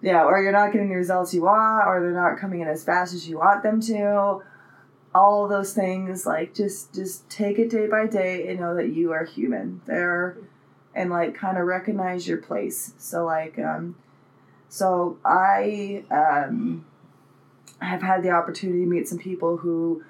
Yeah, 0.03 0.25
or 0.25 0.43
you're 0.43 0.53
not 0.53 0.73
getting 0.73 0.89
the 0.89 0.97
results 0.97 1.33
you 1.33 1.43
want, 1.43 1.87
or 1.87 2.01
they're 2.01 2.11
not 2.11 2.37
coming 2.37 2.61
in 2.61 2.67
as 2.67 2.83
fast 2.83 3.15
as 3.15 3.29
you 3.29 3.39
want 3.39 3.63
them 3.63 3.81
to. 3.83 4.41
All 5.15 5.47
those 5.47 5.73
things, 5.73 6.27
like 6.27 6.55
just 6.55 6.93
just 6.93 7.31
take 7.31 7.59
it 7.59 7.71
day 7.71 7.87
by 7.87 8.07
day 8.07 8.49
and 8.49 8.59
know 8.59 8.75
that 8.75 8.93
you 8.93 9.13
are 9.13 9.25
human 9.25 9.81
there, 9.87 10.37
and 10.95 11.09
like 11.09 11.35
kind 11.37 11.57
of 11.57 11.67
recognize 11.67 12.27
your 12.27 12.39
place. 12.39 12.95
So 12.99 13.25
like, 13.25 13.59
um, 13.61 13.95
so 14.69 15.19
I 15.25 16.03
um, 16.11 16.85
have 17.81 18.03
had 18.03 18.25
the 18.25 18.31
opportunity 18.31 18.81
to 18.81 18.87
meet 18.87 19.07
some 19.07 19.19
people 19.19 19.59
who 19.59 20.03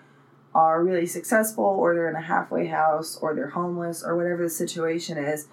are 0.54 0.82
really 0.82 1.06
successful, 1.06 1.64
or 1.64 1.94
they're 1.94 2.08
in 2.08 2.16
a 2.16 2.22
halfway 2.22 2.68
house, 2.68 3.18
or 3.20 3.34
they're 3.34 3.50
homeless, 3.50 4.02
or 4.02 4.16
whatever 4.16 4.44
the 4.44 4.50
situation 4.50 5.18
is, 5.18 5.48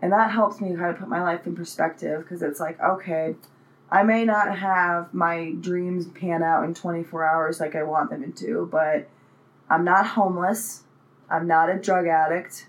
and 0.00 0.12
that 0.12 0.30
helps 0.30 0.60
me 0.60 0.76
kind 0.76 0.90
of 0.90 0.98
put 0.98 1.08
my 1.08 1.22
life 1.22 1.46
in 1.48 1.56
perspective 1.56 2.22
because 2.22 2.42
it's 2.42 2.60
like 2.60 2.78
okay 2.80 3.34
I 3.92 4.04
may 4.04 4.24
not 4.24 4.56
have 4.56 5.12
my 5.12 5.52
dreams 5.60 6.06
pan 6.06 6.42
out 6.42 6.64
in 6.64 6.72
24 6.72 7.26
hours 7.26 7.60
like 7.60 7.76
I 7.76 7.82
want 7.82 8.08
them 8.08 8.32
to, 8.32 8.66
but 8.72 9.06
I'm 9.68 9.84
not 9.84 10.06
homeless. 10.06 10.84
I'm 11.28 11.46
not 11.46 11.68
a 11.68 11.78
drug 11.78 12.06
addict. 12.06 12.68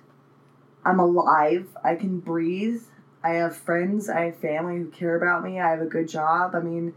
I'm 0.83 0.99
alive. 0.99 1.69
I 1.81 1.95
can 1.95 2.19
breathe. 2.19 2.81
I 3.23 3.35
have 3.35 3.55
friends. 3.55 4.09
I 4.09 4.25
have 4.25 4.35
family 4.35 4.79
who 4.79 4.87
care 4.87 5.15
about 5.15 5.45
me. 5.45 5.61
I 5.61 5.69
have 5.69 5.79
a 5.79 5.85
good 5.85 6.09
job. 6.09 6.55
I 6.55 6.59
mean, 6.59 6.93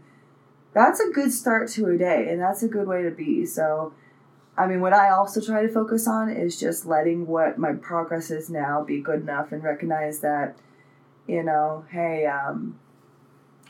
that's 0.73 0.99
a 0.99 1.09
good 1.09 1.31
start 1.31 1.69
to 1.69 1.87
a 1.87 1.97
day, 1.97 2.27
and 2.29 2.41
that's 2.41 2.61
a 2.63 2.67
good 2.67 2.85
way 2.85 3.03
to 3.03 3.11
be. 3.11 3.45
So, 3.45 3.93
I 4.57 4.67
mean, 4.67 4.81
what 4.81 4.91
I 4.91 5.09
also 5.09 5.39
try 5.39 5.61
to 5.61 5.69
focus 5.69 6.05
on 6.05 6.29
is 6.29 6.59
just 6.59 6.85
letting 6.85 7.27
what 7.27 7.57
my 7.57 7.71
progress 7.71 8.29
is 8.29 8.49
now 8.49 8.83
be 8.83 8.99
good 8.99 9.21
enough 9.21 9.53
and 9.53 9.63
recognize 9.63 10.19
that, 10.19 10.57
you 11.27 11.43
know, 11.43 11.85
hey, 11.91 12.25
um, 12.25 12.77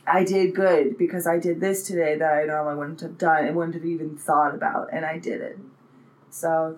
I 0.08 0.24
did 0.24 0.56
good 0.56 0.98
because 0.98 1.28
I 1.28 1.38
did 1.38 1.60
this 1.60 1.84
today 1.84 2.16
that 2.18 2.34
I 2.34 2.46
normally 2.46 2.78
wouldn't 2.78 3.02
have 3.02 3.18
done 3.18 3.46
and 3.46 3.56
wouldn't 3.56 3.76
have 3.76 3.86
even 3.86 4.16
thought 4.18 4.56
about, 4.56 4.88
and 4.94 5.06
I 5.06 5.20
did 5.20 5.42
it. 5.42 5.60
So, 6.30 6.78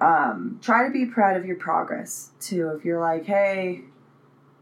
um, 0.00 0.60
try 0.62 0.86
to 0.86 0.92
be 0.92 1.04
proud 1.04 1.36
of 1.36 1.44
your 1.44 1.56
progress 1.56 2.30
too. 2.40 2.68
If 2.68 2.84
you're 2.84 3.00
like, 3.00 3.24
hey, 3.26 3.82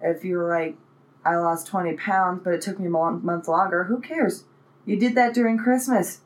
if 0.01 0.25
you're 0.25 0.49
like, 0.49 0.77
I 1.25 1.37
lost 1.37 1.67
20 1.67 1.95
pounds, 1.97 2.41
but 2.43 2.55
it 2.55 2.63
took 2.63 2.81
me 2.81 2.87
a 2.87 2.91
month 2.91 3.47
longer, 3.47 3.85
who 3.85 4.01
cares? 4.01 4.45
You 4.87 4.99
did 4.99 5.15
that 5.15 5.35
during 5.35 5.59
Christmas. 5.59 6.21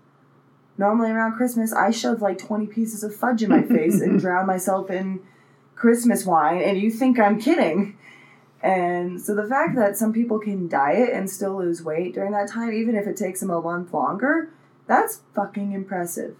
Normally 0.79 1.11
around 1.11 1.35
Christmas, 1.37 1.73
I 1.73 1.91
shoved 1.91 2.23
like 2.23 2.39
20 2.39 2.67
pieces 2.67 3.03
of 3.03 3.15
fudge 3.15 3.43
in 3.43 3.51
my 3.51 3.63
face 3.63 4.01
and 4.01 4.21
drowned 4.21 4.47
myself 4.47 4.91
in 4.91 5.21
Christmas 5.75 6.25
wine, 6.25 6.63
and 6.63 6.79
you 6.79 6.91
think 6.91 7.19
I'm 7.19 7.41
kidding. 7.41 7.99
And 8.67 9.21
so 9.23 9.33
the 9.33 9.47
fact 9.47 9.77
that 9.77 9.97
some 9.97 10.13
people 10.13 10.41
can 10.41 10.67
diet 10.67 11.11
and 11.13 11.31
still 11.31 11.57
lose 11.57 11.85
weight 11.85 12.15
during 12.15 12.33
that 12.33 12.51
time, 12.51 12.73
even 12.73 12.97
if 12.97 13.07
it 13.07 13.17
takes 13.17 13.39
them 13.39 13.51
a 13.51 13.63
month 13.63 13.95
longer, 13.95 14.51
that's 14.89 15.23
fucking 15.37 15.71
impressive. 15.71 16.35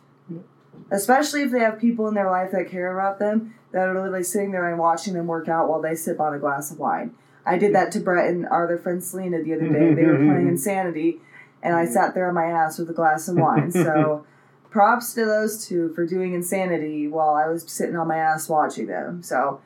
Especially 0.91 1.43
if 1.43 1.53
they 1.53 1.61
have 1.61 1.79
people 1.79 2.09
in 2.09 2.15
their 2.15 2.29
life 2.29 2.51
that 2.51 2.69
care 2.69 2.93
about 2.93 3.21
them 3.21 3.55
that 3.71 3.89
are 3.89 3.95
literally 3.95 4.25
sitting 4.25 4.51
there 4.51 4.69
and 4.69 4.77
watching 4.77 5.15
them 5.15 5.29
work 5.29 5.49
out 5.49 5.69
while 5.69 5.81
they 5.81 5.95
sip 5.95 6.19
on 6.19 6.35
a 6.35 6.39
glass 6.41 6.73
of 6.73 6.81
wine. 6.81 7.15
I 7.47 7.59
did 7.59 7.73
that 7.77 7.93
to 7.93 8.01
Brett 8.01 8.29
and 8.29 8.45
our 8.47 8.65
other 8.65 8.79
friend 8.79 9.03
Selena 9.03 9.41
the 9.45 9.55
other 9.55 9.69
day. 9.69 9.95
They 9.95 10.05
were 10.05 10.17
playing 10.17 10.49
Insanity, 10.49 11.21
and 11.63 11.77
I 11.77 11.87
sat 11.87 12.15
there 12.15 12.29
on 12.29 12.35
my 12.35 12.47
ass 12.47 12.77
with 12.77 12.91
a 12.91 12.93
glass 12.93 13.29
of 13.29 13.37
wine. 13.37 13.71
So 13.71 14.27
props 14.71 15.15
to 15.15 15.25
those 15.25 15.65
two 15.65 15.95
for 15.95 16.05
doing 16.05 16.35
Insanity 16.35 17.07
while 17.07 17.35
I 17.37 17.47
was 17.47 17.71
sitting 17.71 17.95
on 17.95 18.09
my 18.09 18.17
ass 18.17 18.49
watching 18.49 18.89
them. 18.89 19.23
So 19.23 19.61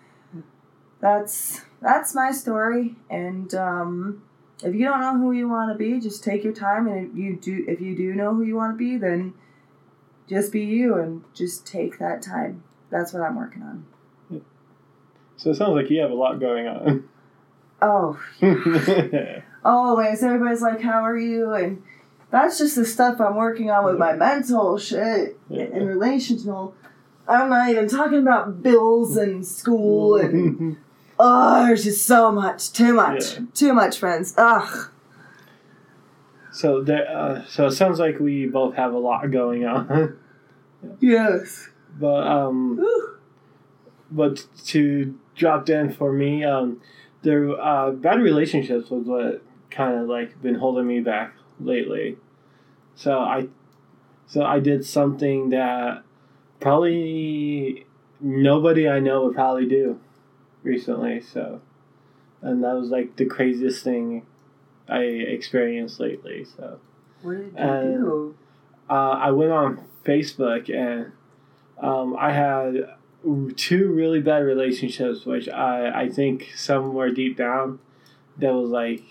that's 1.00 1.62
that's 1.80 2.14
my 2.14 2.30
story. 2.32 2.96
And 3.08 3.52
um, 3.54 4.22
if 4.62 4.74
you 4.74 4.84
don't 4.84 5.00
know 5.00 5.16
who 5.18 5.32
you 5.32 5.48
want 5.48 5.72
to 5.72 5.78
be, 5.78 6.00
just 6.00 6.22
take 6.24 6.44
your 6.44 6.52
time. 6.52 6.86
And 6.86 7.10
if 7.10 7.16
you 7.16 7.36
do, 7.36 7.64
if 7.68 7.80
you 7.80 7.96
do 7.96 8.14
know 8.14 8.34
who 8.34 8.42
you 8.42 8.56
want 8.56 8.74
to 8.74 8.78
be, 8.78 8.96
then 8.96 9.34
just 10.28 10.52
be 10.52 10.62
you 10.64 10.94
and 10.96 11.24
just 11.34 11.66
take 11.66 11.98
that 11.98 12.22
time. 12.22 12.62
That's 12.90 13.12
what 13.12 13.22
I'm 13.22 13.36
working 13.36 13.62
on. 13.62 13.86
So 15.36 15.50
it 15.50 15.54
sounds 15.56 15.74
like 15.74 15.88
you 15.90 16.00
have 16.00 16.10
a 16.10 16.14
lot 16.14 16.38
going 16.38 16.66
on. 16.66 17.08
Oh, 17.80 18.20
always. 19.64 20.22
Everybody's 20.22 20.60
like, 20.60 20.82
"How 20.82 21.02
are 21.02 21.16
you?" 21.16 21.54
And 21.54 21.82
that's 22.30 22.58
just 22.58 22.76
the 22.76 22.84
stuff 22.84 23.18
I'm 23.20 23.36
working 23.36 23.70
on 23.70 23.86
with 23.86 23.96
my 23.96 24.12
mental 24.12 24.76
shit 24.76 25.38
Yeah. 25.48 25.62
and 25.62 25.88
relational. 25.88 26.74
I'm 27.26 27.48
not 27.48 27.70
even 27.70 27.88
talking 27.88 28.18
about 28.18 28.62
bills 28.62 29.16
and 29.16 29.46
school 29.46 30.16
and 30.16 30.76
oh, 31.22 31.66
there's 31.66 31.84
just 31.84 32.06
so 32.06 32.32
much, 32.32 32.72
too 32.72 32.94
much, 32.94 33.34
Yeah. 33.34 33.44
too 33.54 33.72
much, 33.74 33.98
friends. 33.98 34.34
Ugh. 34.38 34.90
so 36.52 36.82
there, 36.82 37.06
uh, 37.16 37.44
so 37.46 37.66
it 37.66 37.72
sounds 37.72 37.98
like 37.98 38.18
we 38.18 38.46
both 38.46 38.74
have 38.74 38.92
a 38.92 38.98
lot 38.98 39.30
going 39.30 39.64
on. 39.64 40.16
Yes. 40.98 41.68
but 41.98 42.26
um, 42.26 42.78
Ooh. 42.80 43.16
but 44.10 44.46
to 44.68 45.14
drop 45.36 45.68
in 45.68 45.92
for 45.92 46.10
me, 46.10 46.42
um, 46.42 46.80
there 47.20 47.50
uh, 47.60 47.90
bad 47.90 48.18
relationships 48.20 48.88
was 48.88 49.04
what 49.04 49.42
kind 49.70 49.98
of 50.00 50.08
like 50.08 50.40
been 50.40 50.54
holding 50.54 50.86
me 50.86 51.00
back 51.00 51.34
lately. 51.60 52.16
So 52.94 53.18
I, 53.18 53.48
so 54.26 54.42
I 54.42 54.58
did 54.58 54.86
something 54.86 55.50
that 55.50 56.02
probably 56.60 57.84
nobody 58.20 58.88
I 58.88 59.00
know 59.00 59.24
would 59.26 59.34
probably 59.34 59.66
do 59.68 60.00
recently. 60.62 61.20
So, 61.20 61.60
and 62.42 62.62
that 62.64 62.74
was 62.74 62.90
like 62.90 63.16
the 63.16 63.26
craziest 63.26 63.82
thing 63.84 64.26
I 64.88 65.00
experienced 65.02 66.00
lately. 66.00 66.44
So. 66.44 66.78
What 67.22 67.36
did 67.36 67.52
you 67.52 67.58
Uh, 67.58 67.82
do? 67.82 68.34
uh, 68.88 68.92
I 68.92 69.30
went 69.30 69.52
on 69.52 69.84
Facebook 70.04 70.74
and 70.74 71.12
um, 71.78 72.16
I 72.18 72.32
had 72.32 72.94
two 73.56 73.92
really 73.92 74.20
bad 74.20 74.38
relationships, 74.38 75.26
which 75.26 75.48
I, 75.48 76.02
I 76.04 76.08
think 76.08 76.52
somewhere 76.56 77.10
deep 77.12 77.36
down 77.36 77.78
that 78.38 78.54
was 78.54 78.70
like 78.70 79.02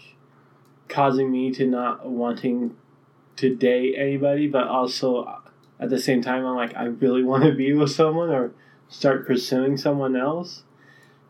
causing 0.88 1.32
me 1.32 1.52
to 1.54 1.68
not 1.68 2.08
wanting 2.10 2.76
to 3.36 3.56
date 3.56 3.94
anybody, 3.98 4.48
but 4.48 4.68
also 4.68 5.42
at 5.80 5.90
the 5.90 6.00
same 6.00 6.22
time, 6.22 6.46
I'm 6.46 6.56
like, 6.56 6.76
I 6.76 6.86
really 6.86 7.24
want 7.24 7.44
to 7.44 7.54
be 7.54 7.74
with 7.74 7.92
someone 7.92 8.30
or 8.30 8.52
start 8.90 9.26
pursuing 9.28 9.78
someone 9.78 10.16
else. 10.16 10.64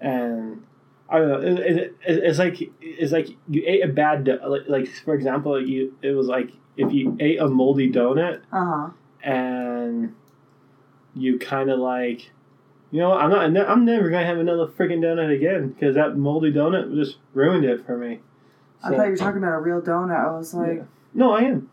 And 0.02 0.64
I 1.10 1.20
don't 1.20 1.30
know. 1.30 1.40
It, 1.42 1.60
it, 1.60 1.78
it, 1.78 1.96
it's 2.24 2.40
like 2.40 2.58
it's 2.82 3.12
like 3.12 3.30
you 3.50 3.64
ate 3.66 3.84
a 3.84 3.88
bad 3.88 4.24
do- 4.26 4.40
like, 4.46 4.68
like 4.68 4.88
for 5.04 5.14
example, 5.14 5.60
you 5.66 5.96
it 6.02 6.12
was 6.12 6.28
like 6.28 6.52
if 6.78 6.92
you 6.94 7.18
ate 7.20 7.40
a 7.40 7.48
moldy 7.48 7.92
donut 7.92 8.42
Uh 8.52 8.66
huh. 8.66 8.90
and 9.24 10.16
you 11.16 11.40
kind 11.40 11.70
of 11.70 11.80
like, 11.80 12.32
you 12.92 13.00
know, 13.02 13.10
what, 13.10 13.22
I'm 13.22 13.54
not. 13.54 13.70
I'm 13.70 13.86
never 13.86 14.10
gonna 14.10 14.26
have 14.26 14.38
another 14.38 14.68
freaking 14.68 15.00
donut 15.00 15.36
again 15.36 15.70
because 15.70 15.96
that 15.96 16.18
moldy 16.18 16.52
donut 16.54 16.94
just 16.96 17.18
ruined 17.34 17.66
it 17.66 17.86
for 17.86 17.98
me. 17.98 18.20
I 18.84 18.92
thought 18.92 19.04
you 19.06 19.12
were 19.12 19.18
talking 19.18 19.40
about 19.40 19.56
a 19.56 19.60
real 19.62 19.82
donut. 19.82 20.16
I 20.16 20.38
was 20.38 20.54
like, 20.54 20.78
Yeah. 20.78 20.84
No, 21.14 21.34
I 21.34 21.42
am. 21.42 21.70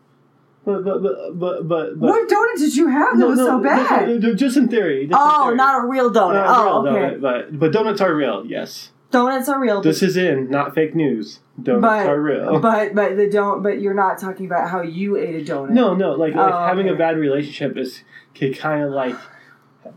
But 0.67 0.83
but 0.83 1.01
but 1.01 1.39
but 1.39 1.67
but. 1.69 1.97
but 1.97 2.09
what 2.09 2.27
donut 2.27 2.57
did 2.57 2.75
you 2.75 2.89
have 2.89 3.13
that 3.13 3.19
no, 3.19 3.27
was 3.29 3.39
no, 3.39 3.45
so 3.45 3.59
bad? 3.63 4.21
no, 4.21 4.35
just 4.35 4.57
in 4.57 4.67
theory. 4.67 5.07
just 5.07 5.17
in 5.17 5.17
oh, 5.17 5.45
theory. 5.45 5.55
not 5.55 5.81
a 5.81 5.87
real 5.87 6.09
donut. 6.09 6.33
Not 6.33 6.45
a 6.45 6.69
oh, 6.69 6.83
real 6.83 6.93
okay. 6.93 7.15
donut, 7.15 7.21
but 7.21 7.57
but 7.57 7.71
donuts 7.71 8.01
are 8.01 8.13
real. 8.13 8.45
Yes, 8.45 8.91
Donuts 9.11 9.47
are 9.47 9.61
real, 9.61 9.81
this 9.81 10.03
is 10.03 10.17
in, 10.17 10.49
not 10.49 10.75
fake 10.75 10.93
news. 10.93 11.39
Donuts 11.61 11.81
But- 11.81 12.07
are 12.07 12.21
real. 12.21 12.59
but 12.59 12.93
but 12.93 13.15
the 13.15 13.29
don't. 13.29 13.63
But 13.63 13.79
you're 13.79 13.93
not 13.93 14.19
talking 14.19 14.45
about 14.45 14.69
how 14.69 14.81
you 14.81 15.15
ate 15.15 15.35
a 15.49 15.53
donut. 15.53 15.69
No, 15.69 15.95
no, 15.95 16.11
like, 16.11 16.35
like 16.35 16.53
Oh, 16.53 16.65
having 16.65 16.89
a 16.89 16.95
bad 16.95 17.17
relationship 17.17 17.77
is 17.77 18.03
could 18.35 18.57
kind 18.57 18.83
of 18.83 18.91
like 18.91 19.15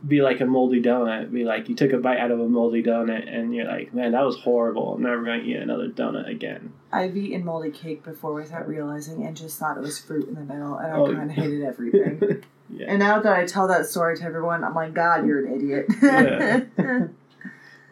be 0.07 0.23
like 0.23 0.41
a 0.41 0.47
moldy 0.47 0.81
donut. 0.83 1.33
Be 1.33 1.45
like 1.45 1.69
you 1.69 1.75
took 1.75 1.93
a 1.93 1.99
bite 1.99 2.19
out 2.19 2.31
of 2.31 2.41
a 2.41 2.49
moldy 2.49 2.83
donut 2.83 3.29
and 3.33 3.55
you're 3.55 3.67
like, 3.67 3.93
man, 3.95 4.13
that 4.13 4.25
was 4.25 4.37
horrible. 4.39 4.95
I'm 4.95 5.03
never 5.03 5.25
gonna 5.25 5.43
eat 5.43 5.57
another 5.57 5.89
donut 5.89 6.29
again. 6.29 6.73
I've 6.93 7.17
eaten 7.17 7.45
moldy 7.45 7.71
cake 7.71 8.03
before 8.03 8.35
without 8.35 8.67
realizing 8.69 9.25
and 9.27 9.37
just 9.37 9.59
thought 9.59 9.77
it 9.77 9.81
was 9.81 9.99
fruit 9.99 10.29
in 10.29 10.35
the 10.35 10.41
middle, 10.43 10.77
and 10.77 10.93
I 10.93 10.97
Oh. 10.97 11.07
kind 11.15 11.31
of 11.31 11.37
hated 11.37 11.63
everything. 11.63 12.43
yeah. 12.71 12.87
and 12.89 12.99
now 12.99 13.21
that 13.21 13.33
I 13.33 13.45
tell 13.47 13.69
that 13.69 13.87
story 13.87 14.17
to 14.17 14.25
everyone, 14.25 14.65
I'm 14.65 14.75
like, 14.75 14.95
God, 14.95 15.27
you're 15.27 15.45
an 15.47 15.55
idiot. 15.55 15.87
Yeah. 16.03 17.07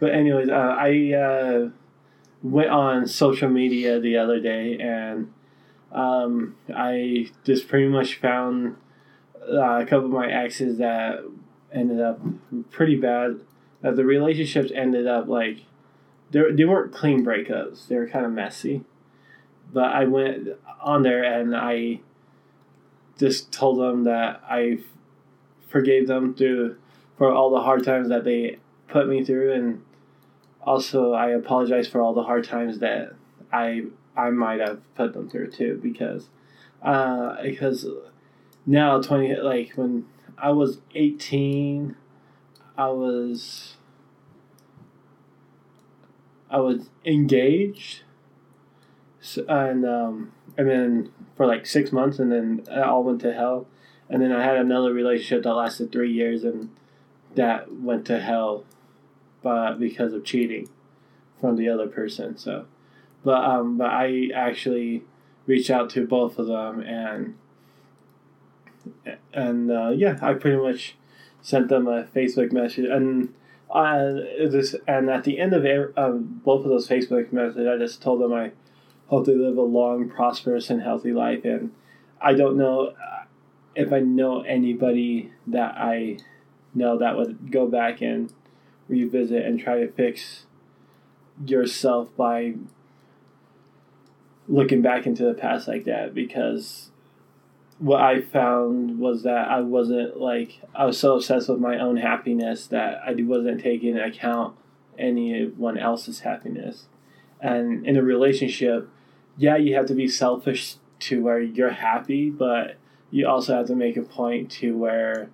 But 0.00 0.12
anyways, 0.14 0.48
uh, 0.48 0.52
I 0.78 1.12
uh, 1.12 1.70
went 2.42 2.70
on 2.70 3.08
social 3.08 3.48
media 3.48 3.98
the 3.98 4.16
other 4.18 4.38
day 4.38 4.78
and 4.78 5.32
um, 5.90 6.54
I 6.72 7.30
just 7.44 7.66
pretty 7.66 7.88
much 7.88 8.20
found 8.20 8.76
uh, 9.42 9.80
a 9.80 9.86
couple 9.86 10.04
of 10.06 10.12
my 10.12 10.30
exes 10.30 10.78
that 10.78 11.24
ended 11.72 12.00
up 12.00 12.20
pretty 12.70 12.96
bad. 12.96 13.40
That 13.80 13.96
the 13.96 14.04
relationships 14.04 14.72
ended 14.74 15.06
up 15.06 15.28
like 15.28 15.64
they 16.30 16.42
they 16.52 16.64
weren't 16.64 16.92
clean 16.92 17.24
breakups. 17.24 17.86
They 17.88 17.96
were 17.96 18.08
kind 18.08 18.26
of 18.26 18.32
messy. 18.32 18.84
But 19.72 19.92
I 19.92 20.04
went 20.04 20.48
on 20.80 21.02
there 21.02 21.22
and 21.22 21.54
I 21.54 22.00
just 23.18 23.52
told 23.52 23.78
them 23.78 24.04
that 24.04 24.40
I 24.48 24.78
forgave 25.68 26.06
them 26.06 26.34
through 26.34 26.76
for 27.18 27.30
all 27.30 27.50
the 27.50 27.60
hard 27.60 27.84
times 27.84 28.08
that 28.08 28.24
they 28.24 28.58
put 28.86 29.08
me 29.08 29.24
through 29.24 29.52
and 29.52 29.82
also 30.62 31.12
I 31.12 31.30
apologize 31.30 31.88
for 31.88 32.00
all 32.00 32.14
the 32.14 32.22
hard 32.22 32.44
times 32.44 32.78
that 32.78 33.12
I 33.52 33.84
I 34.16 34.30
might 34.30 34.60
have 34.60 34.80
put 34.94 35.12
them 35.12 35.28
through 35.28 35.50
too 35.50 35.78
because 35.82 36.28
uh 36.82 37.42
because 37.42 37.86
now 38.64 39.00
20 39.00 39.36
like 39.36 39.72
when 39.74 40.06
I 40.40 40.50
was 40.50 40.80
18 40.94 41.96
I 42.78 42.88
was 42.90 43.74
I 46.48 46.60
was 46.60 46.88
engaged. 47.04 48.02
So, 49.20 49.44
and 49.48 49.84
um 49.84 50.32
and 50.56 50.68
then 50.68 51.12
for 51.36 51.46
like 51.46 51.66
6 51.66 51.92
months 51.92 52.18
and 52.18 52.30
then 52.30 52.62
it 52.70 52.78
all 52.78 53.02
went 53.02 53.20
to 53.22 53.34
hell. 53.34 53.66
And 54.08 54.22
then 54.22 54.32
I 54.32 54.42
had 54.42 54.56
another 54.56 54.92
relationship 54.92 55.42
that 55.42 55.52
lasted 55.54 55.92
3 55.92 56.10
years 56.10 56.44
and 56.44 56.70
that 57.34 57.72
went 57.72 58.06
to 58.06 58.20
hell 58.20 58.64
but 59.42 59.78
because 59.78 60.12
of 60.12 60.24
cheating 60.24 60.68
from 61.40 61.56
the 61.56 61.68
other 61.68 61.88
person 61.88 62.38
so. 62.38 62.66
But 63.24 63.44
um 63.44 63.76
but 63.76 63.90
I 63.90 64.30
actually 64.34 65.02
reached 65.46 65.70
out 65.70 65.90
to 65.90 66.06
both 66.06 66.38
of 66.38 66.46
them 66.46 66.80
and 66.80 67.34
and 69.32 69.70
uh, 69.70 69.90
yeah 69.90 70.18
I 70.22 70.34
pretty 70.34 70.56
much 70.56 70.96
sent 71.40 71.68
them 71.68 71.86
a 71.86 72.04
Facebook 72.04 72.52
message. 72.52 72.86
And 72.86 73.34
uh, 73.70 74.12
this 74.50 74.74
and 74.86 75.10
at 75.10 75.24
the 75.24 75.38
end 75.38 75.52
of 75.52 75.62
both 76.44 76.64
of 76.64 76.70
those 76.70 76.88
Facebook 76.88 77.32
messages 77.32 77.66
I 77.66 77.78
just 77.78 78.02
told 78.02 78.20
them 78.20 78.32
I 78.32 78.52
hope 79.08 79.26
they 79.26 79.34
live 79.34 79.56
a 79.56 79.62
long 79.62 80.08
prosperous 80.08 80.70
and 80.70 80.82
healthy 80.82 81.12
life. 81.12 81.44
And 81.44 81.72
I 82.20 82.34
don't 82.34 82.56
know 82.56 82.88
uh, 82.88 83.24
if 83.74 83.92
I 83.92 84.00
know 84.00 84.42
anybody 84.42 85.32
that 85.46 85.76
I 85.76 86.18
know 86.74 86.98
that 86.98 87.16
would 87.16 87.50
go 87.50 87.66
back 87.66 88.00
and 88.02 88.32
revisit 88.88 89.44
and 89.44 89.60
try 89.60 89.80
to 89.80 89.92
fix 89.92 90.46
yourself 91.46 92.14
by 92.16 92.54
looking 94.48 94.82
back 94.82 95.06
into 95.06 95.24
the 95.24 95.34
past 95.34 95.68
like 95.68 95.84
that 95.84 96.14
because 96.14 96.90
what 97.78 98.00
I 98.00 98.20
found 98.20 98.98
was 98.98 99.22
that 99.22 99.48
I 99.48 99.60
wasn't 99.60 100.20
like 100.20 100.60
I 100.74 100.84
was 100.84 100.98
so 100.98 101.16
obsessed 101.16 101.48
with 101.48 101.60
my 101.60 101.78
own 101.78 101.96
happiness 101.96 102.66
that 102.68 103.00
I 103.06 103.14
wasn't 103.18 103.60
taking 103.60 103.90
into 103.90 104.04
account 104.04 104.56
anyone 104.98 105.78
else's 105.78 106.20
happiness. 106.20 106.86
And 107.40 107.86
in 107.86 107.96
a 107.96 108.02
relationship, 108.02 108.88
yeah, 109.36 109.56
you 109.56 109.76
have 109.76 109.86
to 109.86 109.94
be 109.94 110.08
selfish 110.08 110.76
to 111.00 111.22
where 111.22 111.40
you're 111.40 111.70
happy, 111.70 112.30
but 112.30 112.76
you 113.10 113.28
also 113.28 113.56
have 113.56 113.66
to 113.68 113.76
make 113.76 113.96
a 113.96 114.02
point 114.02 114.50
to 114.50 114.76
where 114.76 115.30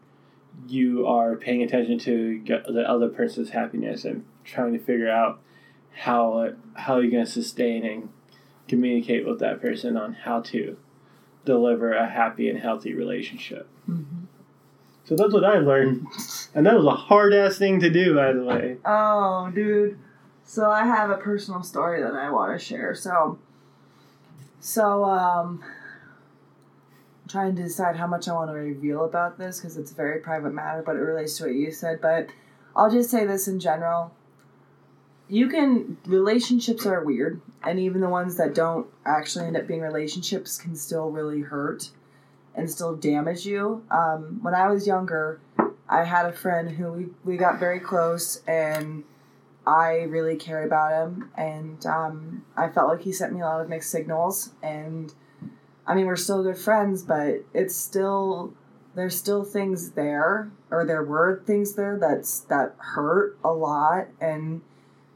you 0.69 1.07
are 1.07 1.37
paying 1.37 1.63
attention 1.63 1.99
to 1.99 2.43
the 2.45 2.85
other 2.87 3.09
person's 3.09 3.51
happiness 3.51 4.05
and 4.05 4.25
trying 4.45 4.73
to 4.75 4.79
figure 4.79 5.11
out 5.11 5.41
how 5.97 6.53
how 6.75 6.99
you're 6.99 7.11
going 7.11 7.25
to 7.25 7.31
sustain 7.31 7.85
and 7.85 8.09
communicate 8.69 9.27
with 9.27 9.41
that 9.41 9.61
person 9.61 9.97
on 9.97 10.13
how 10.13 10.41
to 10.41 10.77
deliver 11.45 11.93
a 11.93 12.07
happy 12.09 12.49
and 12.49 12.59
healthy 12.59 12.95
relationship. 12.95 13.69
Mhm. 13.89 14.27
So 15.05 15.17
that's 15.17 15.35
what 15.35 15.45
I 15.45 15.59
learned, 15.59 16.07
and 16.55 16.65
that 16.67 16.75
was 16.75 16.87
a 16.87 16.91
hard 16.91 17.35
ass 17.35 17.59
thing 17.59 17.81
to 17.81 17.91
do, 17.91 18.15
by 18.15 18.33
the 18.33 18.43
way. 18.43 18.79
Oh, 18.87 19.51
dude. 19.55 19.99
So 20.47 20.71
I 20.71 20.85
have 20.85 21.11
a 21.11 21.17
personal 21.17 21.63
story 21.63 22.03
that 22.03 22.15
I 22.15 22.31
want 22.31 22.59
to 22.59 22.65
share. 22.65 22.95
So, 22.95 23.39
so 24.61 25.05
um, 25.05 25.63
I'm 27.23 27.29
trying 27.29 27.57
to 27.57 27.63
decide 27.63 27.97
how 27.97 28.07
much 28.07 28.29
I 28.29 28.33
want 28.33 28.51
to 28.51 28.55
reveal 28.55 29.05
about 29.05 29.39
this 29.39 29.59
because 29.61 29.77
it's 29.77 29.91
a 29.91 29.95
very 29.95 30.21
private 30.21 30.55
matter, 30.55 30.83
but 30.85 30.97
it 30.97 31.01
relates 31.01 31.37
to 31.39 31.45
what 31.45 31.55
you 31.55 31.71
said. 31.71 32.01
But 32.01 32.29
I'll 32.75 32.91
just 32.91 33.11
say 33.11 33.27
this 33.27 33.47
in 33.47 33.61
general. 33.61 34.13
You 35.29 35.49
can 35.49 35.97
relationships 36.07 36.87
are 36.87 37.03
weird, 37.05 37.41
and 37.63 37.79
even 37.79 38.01
the 38.01 38.09
ones 38.09 38.37
that 38.37 38.55
don't 38.55 38.87
actually 39.07 39.47
end 39.47 39.57
up 39.57 39.67
being 39.67 39.81
relationships 39.81 40.59
can 40.59 40.77
still 40.77 41.11
really 41.11 41.41
hurt. 41.43 41.91
and 42.55 42.71
still 42.71 42.95
damage 42.95 43.45
you. 43.47 43.83
Um, 43.91 44.39
when 44.43 44.55
I 44.55 44.69
was 44.69 44.87
younger, 44.87 45.41
I 45.89 46.05
had 46.05 46.27
a 46.27 46.33
friend 46.33 46.71
who 46.71 46.93
we, 46.93 47.07
we 47.25 47.37
got 47.37 47.59
very 47.59 47.81
close 47.81 48.43
and 48.47 49.03
I 49.67 50.03
really 50.03 50.37
cared 50.37 50.67
about 50.67 50.93
him 50.93 51.31
and 51.37 51.85
um, 51.87 52.45
I 52.57 52.69
felt 52.69 52.89
like 52.89 53.03
he 53.03 53.13
sent 53.13 53.33
me 53.33 53.41
a 53.41 53.45
lot 53.45 53.61
of 53.61 53.69
mixed 53.69 53.91
signals 53.91 54.51
and 54.63 55.13
I 55.87 55.95
mean 55.95 56.07
we're 56.07 56.17
still 56.17 56.43
good 56.43 56.59
friends 56.59 57.03
but 57.03 57.45
it's 57.53 57.75
still 57.75 58.53
there's 58.95 59.19
still 59.19 59.43
things 59.45 59.91
there 59.93 60.51
or 60.71 60.85
there 60.87 61.03
were 61.03 61.43
things 61.47 61.75
there 61.75 61.99
that's 61.99 62.41
that 62.43 62.75
hurt 62.79 63.37
a 63.43 63.51
lot 63.53 64.07
and 64.21 64.61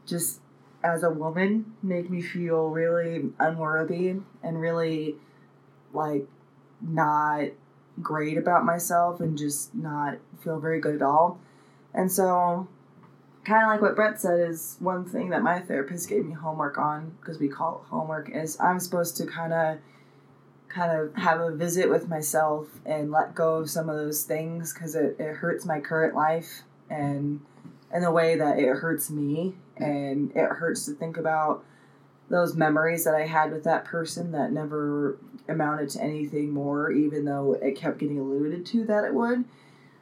just 0.09 0.41
as 0.83 1.03
a 1.03 1.09
woman 1.09 1.73
make 1.83 2.09
me 2.09 2.21
feel 2.21 2.69
really 2.69 3.29
unworthy 3.39 4.15
and 4.41 4.61
really 4.61 5.15
like 5.93 6.25
not 6.81 7.49
great 8.01 8.37
about 8.37 8.65
myself 8.65 9.19
and 9.19 9.37
just 9.37 9.75
not 9.75 10.17
feel 10.43 10.59
very 10.59 10.79
good 10.79 10.95
at 10.95 11.01
all. 11.01 11.39
And 11.93 12.11
so, 12.11 12.67
kind 13.43 13.63
of 13.63 13.69
like 13.69 13.81
what 13.81 13.95
Brett 13.95 14.21
said, 14.21 14.39
is 14.49 14.77
one 14.79 15.05
thing 15.05 15.29
that 15.29 15.41
my 15.41 15.59
therapist 15.59 16.07
gave 16.07 16.25
me 16.25 16.33
homework 16.33 16.77
on 16.77 17.15
because 17.19 17.39
we 17.39 17.49
call 17.49 17.83
it 17.83 17.89
homework 17.89 18.29
is 18.29 18.57
I'm 18.59 18.79
supposed 18.79 19.17
to 19.17 19.25
kind 19.25 19.53
of 19.53 19.79
kind 20.69 20.97
of 20.97 21.15
have 21.15 21.41
a 21.41 21.51
visit 21.51 21.89
with 21.89 22.07
myself 22.07 22.67
and 22.85 23.11
let 23.11 23.33
go 23.33 23.55
of 23.55 23.69
some 23.69 23.89
of 23.89 23.97
those 23.97 24.23
things 24.23 24.71
because 24.71 24.93
it, 24.95 25.15
it 25.19 25.35
hurts 25.35 25.65
my 25.65 25.79
current 25.79 26.15
life 26.15 26.61
and 26.91 27.41
in 27.91 28.03
a 28.03 28.11
way 28.11 28.35
that 28.35 28.59
it 28.59 28.67
hurts 28.67 29.09
me 29.09 29.55
and 29.79 30.31
it 30.35 30.49
hurts 30.49 30.85
to 30.85 30.93
think 30.93 31.17
about 31.17 31.63
those 32.29 32.55
memories 32.55 33.05
that 33.05 33.15
I 33.15 33.25
had 33.25 33.51
with 33.51 33.63
that 33.63 33.85
person 33.85 34.31
that 34.33 34.51
never 34.51 35.17
amounted 35.47 35.89
to 35.89 36.01
anything 36.01 36.51
more, 36.51 36.91
even 36.91 37.25
though 37.25 37.53
it 37.53 37.75
kept 37.75 37.97
getting 37.97 38.19
alluded 38.19 38.65
to 38.67 38.85
that 38.85 39.03
it 39.03 39.13
would. 39.13 39.45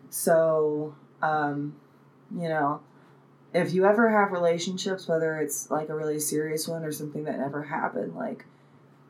So, 0.10 0.96
um, 1.22 1.76
you 2.36 2.50
know, 2.50 2.82
if 3.54 3.74
you 3.74 3.86
ever 3.86 4.10
have 4.10 4.32
relationships, 4.32 5.08
whether 5.08 5.38
it's 5.38 5.72
like 5.72 5.90
a 5.90 5.96
really 5.96 6.20
serious 6.20 6.68
one 6.68 6.84
or 6.84 6.92
something 6.92 7.24
that 7.24 7.40
never 7.40 7.64
happened, 7.64 8.16
like, 8.16 8.46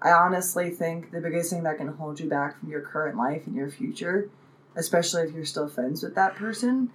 I 0.01 0.11
honestly 0.11 0.69
think 0.69 1.11
the 1.11 1.21
biggest 1.21 1.49
thing 1.49 1.63
that 1.63 1.77
can 1.77 1.87
hold 1.87 2.19
you 2.19 2.29
back 2.29 2.59
from 2.59 2.69
your 2.69 2.81
current 2.81 3.17
life 3.17 3.47
and 3.47 3.55
your 3.55 3.69
future, 3.69 4.29
especially 4.75 5.23
if 5.23 5.33
you're 5.33 5.43
still 5.43 5.67
friends 5.67 6.03
with 6.03 6.13
that 6.15 6.35
person, 6.35 6.91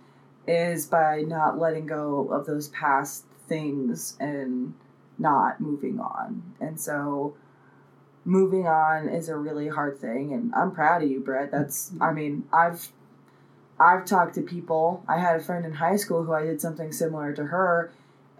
is 0.46 0.86
by 0.86 1.22
not 1.22 1.58
letting 1.58 1.86
go 1.86 2.28
of 2.32 2.46
those 2.46 2.68
past 2.68 3.24
things 3.48 4.16
and 4.20 4.74
not 5.18 5.60
moving 5.60 6.00
on. 6.00 6.42
And 6.60 6.80
so 6.80 7.34
moving 8.24 8.66
on 8.66 9.08
is 9.08 9.28
a 9.28 9.36
really 9.36 9.68
hard 9.68 9.98
thing 9.98 10.32
and 10.32 10.54
I'm 10.54 10.72
proud 10.72 11.02
of 11.02 11.10
you, 11.10 11.20
Brett. 11.20 11.50
That's 11.50 11.92
I 12.00 12.12
mean, 12.12 12.44
I've 12.52 12.88
I've 13.80 14.04
talked 14.04 14.34
to 14.36 14.42
people. 14.42 15.04
I 15.08 15.18
had 15.18 15.40
a 15.40 15.42
friend 15.42 15.64
in 15.64 15.72
high 15.72 15.96
school 15.96 16.24
who 16.24 16.32
I 16.32 16.44
did 16.44 16.60
something 16.60 16.92
similar 16.92 17.32
to 17.34 17.44
her 17.46 17.92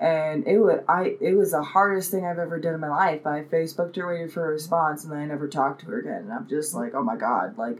and 0.03 0.47
it 0.49 0.59
was 0.59 0.81
I 0.89 1.17
it 1.21 1.35
was 1.35 1.53
the 1.53 1.63
hardest 1.63 2.11
thing 2.11 2.27
I've 2.27 2.41
ever 2.41 2.59
done 2.59 2.75
in 2.75 2.81
my 2.81 2.89
life. 2.89 3.25
I 3.25 3.43
Facebooked 3.43 3.95
her, 3.97 4.09
waited 4.09 4.33
for 4.33 4.45
a 4.45 4.51
response, 4.51 5.05
and 5.05 5.13
then 5.13 5.21
I 5.21 5.27
never 5.27 5.47
talked 5.47 5.83
to 5.83 5.87
her 5.87 6.01
again. 6.01 6.23
And 6.25 6.33
I'm 6.33 6.49
just 6.49 6.75
like, 6.75 6.93
oh 6.95 7.05
my 7.05 7.17
god, 7.17 7.57
like, 7.57 7.79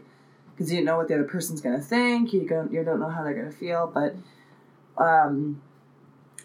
because 0.55 0.71
you 0.71 0.77
don't 0.77 0.85
know 0.85 0.97
what 0.97 1.09
the 1.09 1.15
other 1.15 1.25
person's 1.25 1.59
gonna 1.59 1.81
think. 1.81 2.31
You 2.31 2.47
don't 2.47 2.71
you 2.71 2.81
don't 2.85 3.01
know 3.01 3.09
how 3.09 3.23
they're 3.25 3.33
gonna 3.33 3.51
feel. 3.51 3.91
But 3.93 4.15
um, 5.03 5.61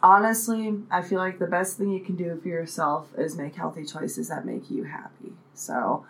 honestly, 0.02 0.82
I 0.90 1.02
feel 1.02 1.18
like 1.18 1.38
the 1.38 1.46
best 1.46 1.78
thing 1.78 1.90
you 1.90 2.00
can 2.00 2.16
do 2.16 2.38
for 2.40 2.48
yourself 2.48 3.08
is 3.16 3.36
make 3.36 3.54
healthy 3.54 3.84
choices 3.84 4.28
that 4.28 4.44
make 4.44 4.70
you 4.70 4.84
happy. 4.84 5.32
So, 5.54 6.06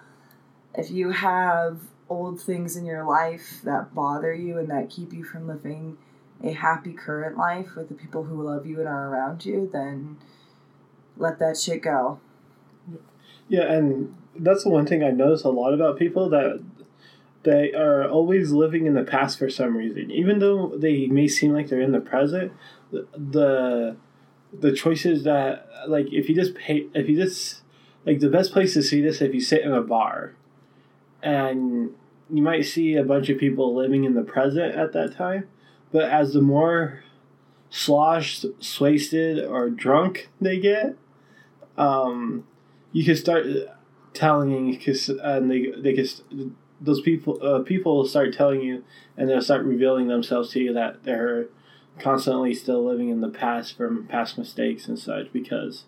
if 0.74 0.90
you 0.90 1.10
have 1.10 1.80
old 2.08 2.40
things 2.40 2.76
in 2.76 2.84
your 2.84 3.04
life 3.04 3.60
that 3.64 3.94
bother 3.94 4.32
you 4.32 4.58
and 4.58 4.70
that 4.70 4.90
keep 4.90 5.12
you 5.12 5.24
from 5.24 5.46
living 5.46 5.98
a 6.42 6.52
happy 6.52 6.92
current 6.92 7.36
life 7.36 7.74
with 7.76 7.88
the 7.88 7.94
people 7.94 8.24
who 8.24 8.42
love 8.42 8.66
you 8.66 8.78
and 8.78 8.88
are 8.88 9.08
around 9.08 9.44
you, 9.44 9.68
then 9.72 10.16
let 11.16 11.38
that 11.38 11.58
shit 11.58 11.82
go. 11.82 12.20
Yeah, 13.48 13.72
and 13.72 14.14
that's 14.36 14.64
the 14.64 14.70
one 14.70 14.86
thing 14.86 15.02
I 15.02 15.10
notice 15.10 15.42
a 15.44 15.50
lot 15.50 15.74
about 15.74 15.98
people 15.98 16.28
that 16.30 16.62
they 17.42 17.72
are 17.72 18.08
always 18.08 18.52
living 18.52 18.86
in 18.86 18.94
the 18.94 19.04
past 19.04 19.38
for 19.38 19.48
some 19.50 19.76
reason. 19.76 20.10
Even 20.10 20.38
though 20.38 20.76
they 20.76 21.06
may 21.06 21.28
seem 21.28 21.52
like 21.52 21.68
they're 21.68 21.80
in 21.80 21.92
the 21.92 22.00
present, 22.00 22.52
the 22.90 23.96
the 24.58 24.72
choices 24.72 25.24
that 25.24 25.68
like 25.88 26.06
if 26.12 26.28
you 26.28 26.34
just 26.34 26.54
pay 26.54 26.86
if 26.94 27.08
you 27.08 27.16
just 27.16 27.62
like 28.06 28.20
the 28.20 28.30
best 28.30 28.52
place 28.52 28.74
to 28.74 28.82
see 28.82 29.02
this 29.02 29.20
if 29.20 29.34
you 29.34 29.40
sit 29.40 29.62
in 29.62 29.72
a 29.72 29.82
bar. 29.82 30.34
And 31.20 31.90
you 32.30 32.42
might 32.42 32.62
see 32.62 32.94
a 32.94 33.02
bunch 33.02 33.28
of 33.28 33.38
people 33.38 33.74
living 33.74 34.04
in 34.04 34.14
the 34.14 34.22
present 34.22 34.74
at 34.74 34.92
that 34.92 35.16
time 35.16 35.48
but 35.92 36.04
as 36.04 36.32
the 36.32 36.40
more 36.40 37.02
sloshed 37.70 38.44
wasted 38.80 39.44
or 39.44 39.68
drunk 39.68 40.28
they 40.40 40.58
get 40.58 40.96
um 41.76 42.44
you 42.92 43.04
can 43.04 43.16
start 43.16 43.46
telling 44.14 44.70
because 44.72 45.08
and 45.08 45.50
they 45.50 45.70
they 45.78 45.92
can 45.92 46.54
those 46.80 47.00
people 47.00 47.38
uh, 47.42 47.60
people 47.60 47.96
will 47.96 48.06
start 48.06 48.32
telling 48.32 48.60
you 48.60 48.84
and 49.16 49.28
they'll 49.28 49.42
start 49.42 49.64
revealing 49.64 50.08
themselves 50.08 50.50
to 50.50 50.60
you 50.60 50.72
that 50.72 51.02
they're 51.04 51.46
constantly 52.00 52.54
still 52.54 52.84
living 52.84 53.08
in 53.08 53.20
the 53.20 53.28
past 53.28 53.76
from 53.76 54.06
past 54.06 54.38
mistakes 54.38 54.86
and 54.88 54.98
such 54.98 55.32
because 55.32 55.84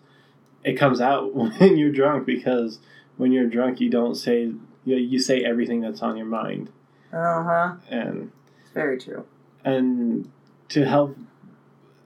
it 0.63 0.73
comes 0.73 1.01
out 1.01 1.33
when 1.35 1.77
you're 1.77 1.91
drunk 1.91 2.25
because 2.25 2.79
when 3.17 3.31
you're 3.31 3.47
drunk 3.47 3.79
you 3.79 3.89
don't 3.89 4.15
say 4.15 4.51
you, 4.83 4.95
you 4.95 5.19
say 5.19 5.43
everything 5.43 5.81
that's 5.81 6.01
on 6.01 6.17
your 6.17 6.25
mind. 6.25 6.69
Uh-huh. 7.13 7.75
And 7.89 8.31
it's 8.61 8.71
very 8.73 8.97
true. 8.99 9.25
and 9.63 10.31
to 10.69 10.85
help 10.85 11.17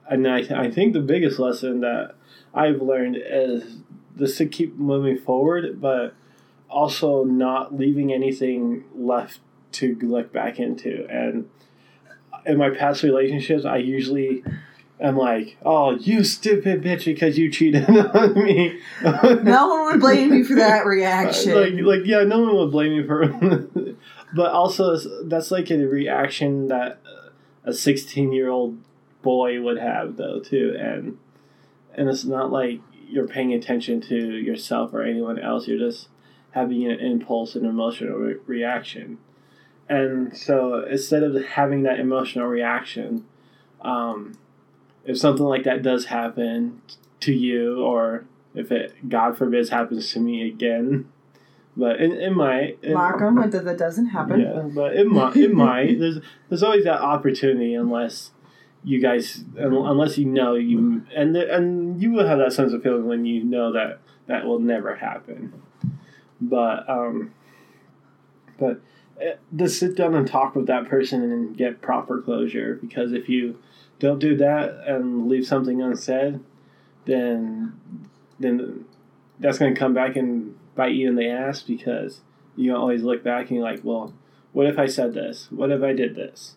and 0.08 0.26
I, 0.26 0.38
I 0.38 0.70
think 0.70 0.92
the 0.92 1.00
biggest 1.00 1.38
lesson 1.38 1.80
that 1.80 2.14
i've 2.52 2.82
learned 2.82 3.16
is 3.16 3.78
just 4.18 4.38
to 4.38 4.46
keep 4.46 4.76
moving 4.76 5.18
forward 5.18 5.80
but 5.80 6.14
also 6.68 7.24
not 7.24 7.76
leaving 7.76 8.12
anything 8.12 8.84
left 8.94 9.40
to 9.72 9.94
look 10.02 10.32
back 10.32 10.58
into. 10.58 11.06
And 11.10 11.48
in 12.46 12.56
my 12.56 12.70
past 12.70 13.02
relationships, 13.02 13.64
I 13.64 13.78
usually 13.78 14.44
am 15.00 15.16
like, 15.16 15.56
"Oh, 15.64 15.96
you 15.96 16.24
stupid 16.24 16.82
bitch," 16.82 17.04
because 17.04 17.36
you 17.38 17.50
cheated 17.50 17.88
on 17.90 18.34
me. 18.34 18.78
no 19.02 19.68
one 19.68 19.84
would 19.86 20.00
blame 20.00 20.30
me 20.30 20.42
for 20.42 20.54
that 20.56 20.86
reaction. 20.86 21.54
like, 21.54 21.74
like, 21.84 22.06
yeah, 22.06 22.22
no 22.24 22.40
one 22.40 22.56
would 22.56 22.70
blame 22.70 22.96
me 22.96 23.06
for. 23.06 23.26
but 24.34 24.52
also, 24.52 24.96
that's 25.24 25.50
like 25.50 25.70
a 25.70 25.78
reaction 25.84 26.68
that 26.68 27.00
uh, 27.06 27.30
a 27.64 27.72
sixteen-year-old 27.72 28.78
boy 29.22 29.60
would 29.60 29.78
have, 29.78 30.16
though, 30.16 30.40
too, 30.40 30.76
and 30.78 31.18
and 31.94 32.08
it's 32.08 32.24
not 32.24 32.52
like 32.52 32.80
you're 33.08 33.28
paying 33.28 33.52
attention 33.52 34.00
to 34.00 34.16
yourself 34.16 34.92
or 34.92 35.02
anyone 35.02 35.38
else. 35.38 35.66
You're 35.68 35.78
just 35.78 36.08
having 36.52 36.86
an 36.86 36.98
impulse 37.00 37.54
and 37.54 37.66
emotional 37.66 38.16
re- 38.16 38.36
reaction 38.46 39.18
and 39.88 40.36
so 40.36 40.84
instead 40.84 41.22
of 41.22 41.42
having 41.44 41.82
that 41.84 42.00
emotional 42.00 42.46
reaction, 42.46 43.24
um, 43.82 44.36
if 45.04 45.18
something 45.18 45.44
like 45.44 45.64
that 45.64 45.82
does 45.82 46.06
happen 46.06 46.82
to 47.20 47.32
you, 47.32 47.82
or 47.82 48.24
if 48.54 48.72
it, 48.72 49.08
God 49.08 49.38
forbid, 49.38 49.68
happens 49.68 50.12
to 50.12 50.20
me 50.20 50.48
again, 50.48 51.08
but 51.76 52.00
it, 52.00 52.10
it 52.10 52.30
might. 52.30 52.78
It, 52.82 52.94
on 52.94 53.36
wood 53.36 53.52
that 53.52 53.64
that 53.64 53.78
doesn't 53.78 54.06
happen. 54.06 54.40
Yeah, 54.40 54.62
but 54.74 54.96
it 54.96 55.06
might. 55.06 55.36
It 55.36 55.52
might. 55.52 55.98
There's 55.98 56.18
there's 56.48 56.62
always 56.62 56.84
that 56.84 57.00
opportunity, 57.00 57.74
unless 57.74 58.32
you 58.82 59.00
guys, 59.00 59.44
unless 59.56 60.16
you 60.16 60.24
know 60.24 60.54
you, 60.54 61.04
and 61.14 61.34
the, 61.34 61.54
and 61.54 62.00
you 62.00 62.12
will 62.12 62.26
have 62.26 62.38
that 62.38 62.52
sense 62.52 62.72
of 62.72 62.82
feeling 62.82 63.06
when 63.06 63.24
you 63.24 63.44
know 63.44 63.72
that 63.72 64.00
that 64.26 64.46
will 64.46 64.58
never 64.58 64.96
happen. 64.96 65.52
But 66.40 66.88
um, 66.88 67.32
but 68.58 68.80
to 69.56 69.68
sit 69.68 69.96
down 69.96 70.14
and 70.14 70.26
talk 70.26 70.54
with 70.54 70.66
that 70.66 70.88
person 70.88 71.22
and 71.22 71.56
get 71.56 71.80
proper 71.80 72.20
closure 72.20 72.78
because 72.80 73.12
if 73.12 73.28
you 73.28 73.58
don't 73.98 74.18
do 74.18 74.36
that 74.36 74.82
and 74.86 75.28
leave 75.28 75.46
something 75.46 75.80
unsaid 75.80 76.40
then 77.06 77.72
then 78.38 78.84
that's 79.38 79.58
going 79.58 79.72
to 79.72 79.78
come 79.78 79.94
back 79.94 80.16
and 80.16 80.54
bite 80.74 80.94
you 80.94 81.08
in 81.08 81.16
the 81.16 81.28
ass 81.28 81.62
because 81.62 82.20
you 82.56 82.74
always 82.74 83.02
look 83.02 83.22
back 83.22 83.48
and 83.48 83.56
you're 83.56 83.64
like 83.64 83.80
well 83.82 84.12
what 84.52 84.66
if 84.66 84.78
i 84.78 84.86
said 84.86 85.12
this? 85.12 85.48
What 85.50 85.70
if 85.70 85.82
i 85.82 85.92
did 85.92 86.14
this? 86.14 86.56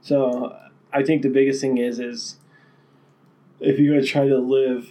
So 0.00 0.56
i 0.92 1.02
think 1.02 1.22
the 1.22 1.28
biggest 1.28 1.60
thing 1.60 1.78
is 1.78 1.98
is 1.98 2.36
if 3.60 3.78
you're 3.78 3.94
going 3.94 4.04
to 4.04 4.10
try 4.10 4.28
to 4.28 4.38
live 4.38 4.90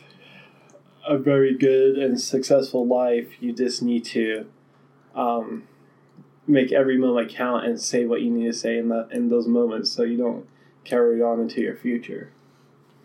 a 1.07 1.17
very 1.17 1.57
good 1.57 1.97
and 1.97 2.19
successful 2.19 2.85
life 2.85 3.41
you 3.41 3.53
just 3.53 3.81
need 3.81 4.03
to 4.03 4.45
um, 5.15 5.63
make 6.47 6.71
every 6.71 6.97
moment 6.97 7.29
count 7.29 7.65
and 7.65 7.79
say 7.79 8.05
what 8.05 8.21
you 8.21 8.31
need 8.31 8.45
to 8.45 8.53
say 8.53 8.77
in 8.77 8.89
that 8.89 9.09
in 9.11 9.29
those 9.29 9.47
moments 9.47 9.91
so 9.91 10.03
you 10.03 10.17
don't 10.17 10.47
carry 10.85 11.19
it 11.19 11.23
on 11.23 11.39
into 11.39 11.61
your 11.61 11.75
future. 11.75 12.31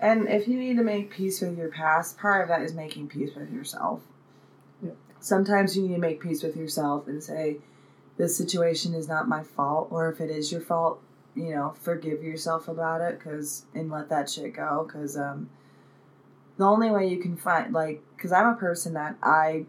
And 0.00 0.28
if 0.28 0.48
you 0.48 0.59
need 0.59 0.76
to 0.76 0.83
make 0.83 1.11
peace 1.11 1.40
with 1.40 1.57
your 1.57 1.68
past, 1.68 2.18
part 2.18 2.42
of 2.42 2.48
that 2.48 2.62
is 2.62 2.74
making 2.74 3.09
peace 3.09 3.35
with 3.37 3.52
yourself. 3.52 4.00
Yeah. 4.85 4.92
Sometimes 5.20 5.76
you 5.76 5.83
need 5.83 5.94
to 5.94 6.00
make 6.00 6.20
peace 6.20 6.42
with 6.42 6.57
yourself 6.57 7.07
and 7.07 7.22
say, 7.22 7.59
this 8.16 8.37
situation 8.37 8.94
is 8.94 9.09
not 9.09 9.28
my 9.28 9.42
fault, 9.42 9.88
or 9.90 10.11
if 10.11 10.20
it 10.20 10.31
is 10.31 10.52
your 10.52 10.61
fault, 10.61 11.00
you 11.35 11.55
know, 11.55 11.74
forgive 11.81 12.22
yourself 12.22 12.68
about 12.68 13.00
it, 13.00 13.20
cause 13.20 13.64
and 13.74 13.90
let 13.90 14.09
that 14.11 14.28
shit 14.28 14.55
go, 14.55 14.88
cause 14.90 15.16
um, 15.16 15.48
the 16.59 16.64
only 16.64 16.90
way 16.90 17.09
you 17.09 17.18
can 17.18 17.37
find 17.37 17.72
like, 17.72 18.02
cause 18.18 18.33
I'm 18.33 18.48
a 18.48 18.57
person 18.57 18.94
that 18.94 19.16
I, 19.22 19.66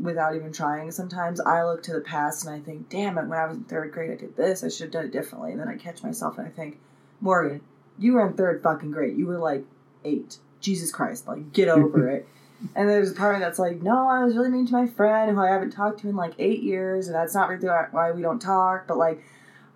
without 0.00 0.34
even 0.34 0.52
trying, 0.52 0.90
sometimes 0.90 1.40
I 1.40 1.64
look 1.64 1.82
to 1.84 1.92
the 1.92 2.00
past 2.00 2.46
and 2.46 2.54
I 2.54 2.60
think, 2.60 2.88
damn 2.88 3.18
it, 3.18 3.26
when 3.26 3.38
I 3.38 3.46
was 3.46 3.56
in 3.56 3.64
third 3.64 3.92
grade, 3.92 4.10
I 4.10 4.16
did 4.16 4.36
this, 4.36 4.64
I 4.64 4.68
should 4.68 4.84
have 4.84 4.90
done 4.92 5.04
it 5.06 5.12
differently, 5.12 5.52
and 5.52 5.60
then 5.60 5.68
I 5.68 5.76
catch 5.76 6.02
myself 6.02 6.38
and 6.38 6.46
I 6.46 6.50
think, 6.50 6.78
Morgan, 7.20 7.60
you 7.98 8.14
were 8.14 8.26
in 8.26 8.34
third 8.34 8.62
fucking 8.62 8.90
grade, 8.90 9.16
you 9.16 9.26
were 9.26 9.38
like 9.38 9.64
eight, 10.04 10.38
Jesus 10.60 10.90
Christ, 10.90 11.26
like 11.26 11.52
get 11.52 11.68
over 11.68 12.08
it. 12.16 12.28
And 12.74 12.88
there's 12.88 13.10
a 13.10 13.14
part 13.14 13.34
of 13.34 13.40
me 13.40 13.44
that's 13.44 13.58
like, 13.58 13.82
no, 13.82 14.08
I 14.08 14.24
was 14.24 14.36
really 14.36 14.48
mean 14.48 14.66
to 14.66 14.72
my 14.72 14.86
friend 14.86 15.30
who 15.30 15.42
I 15.42 15.50
haven't 15.50 15.72
talked 15.72 16.00
to 16.00 16.08
in 16.08 16.16
like 16.16 16.32
eight 16.38 16.62
years, 16.62 17.08
and 17.08 17.14
that's 17.14 17.34
not 17.34 17.48
really 17.48 17.68
why 17.90 18.10
we 18.12 18.22
don't 18.22 18.40
talk. 18.40 18.86
But 18.86 18.96
like, 18.96 19.22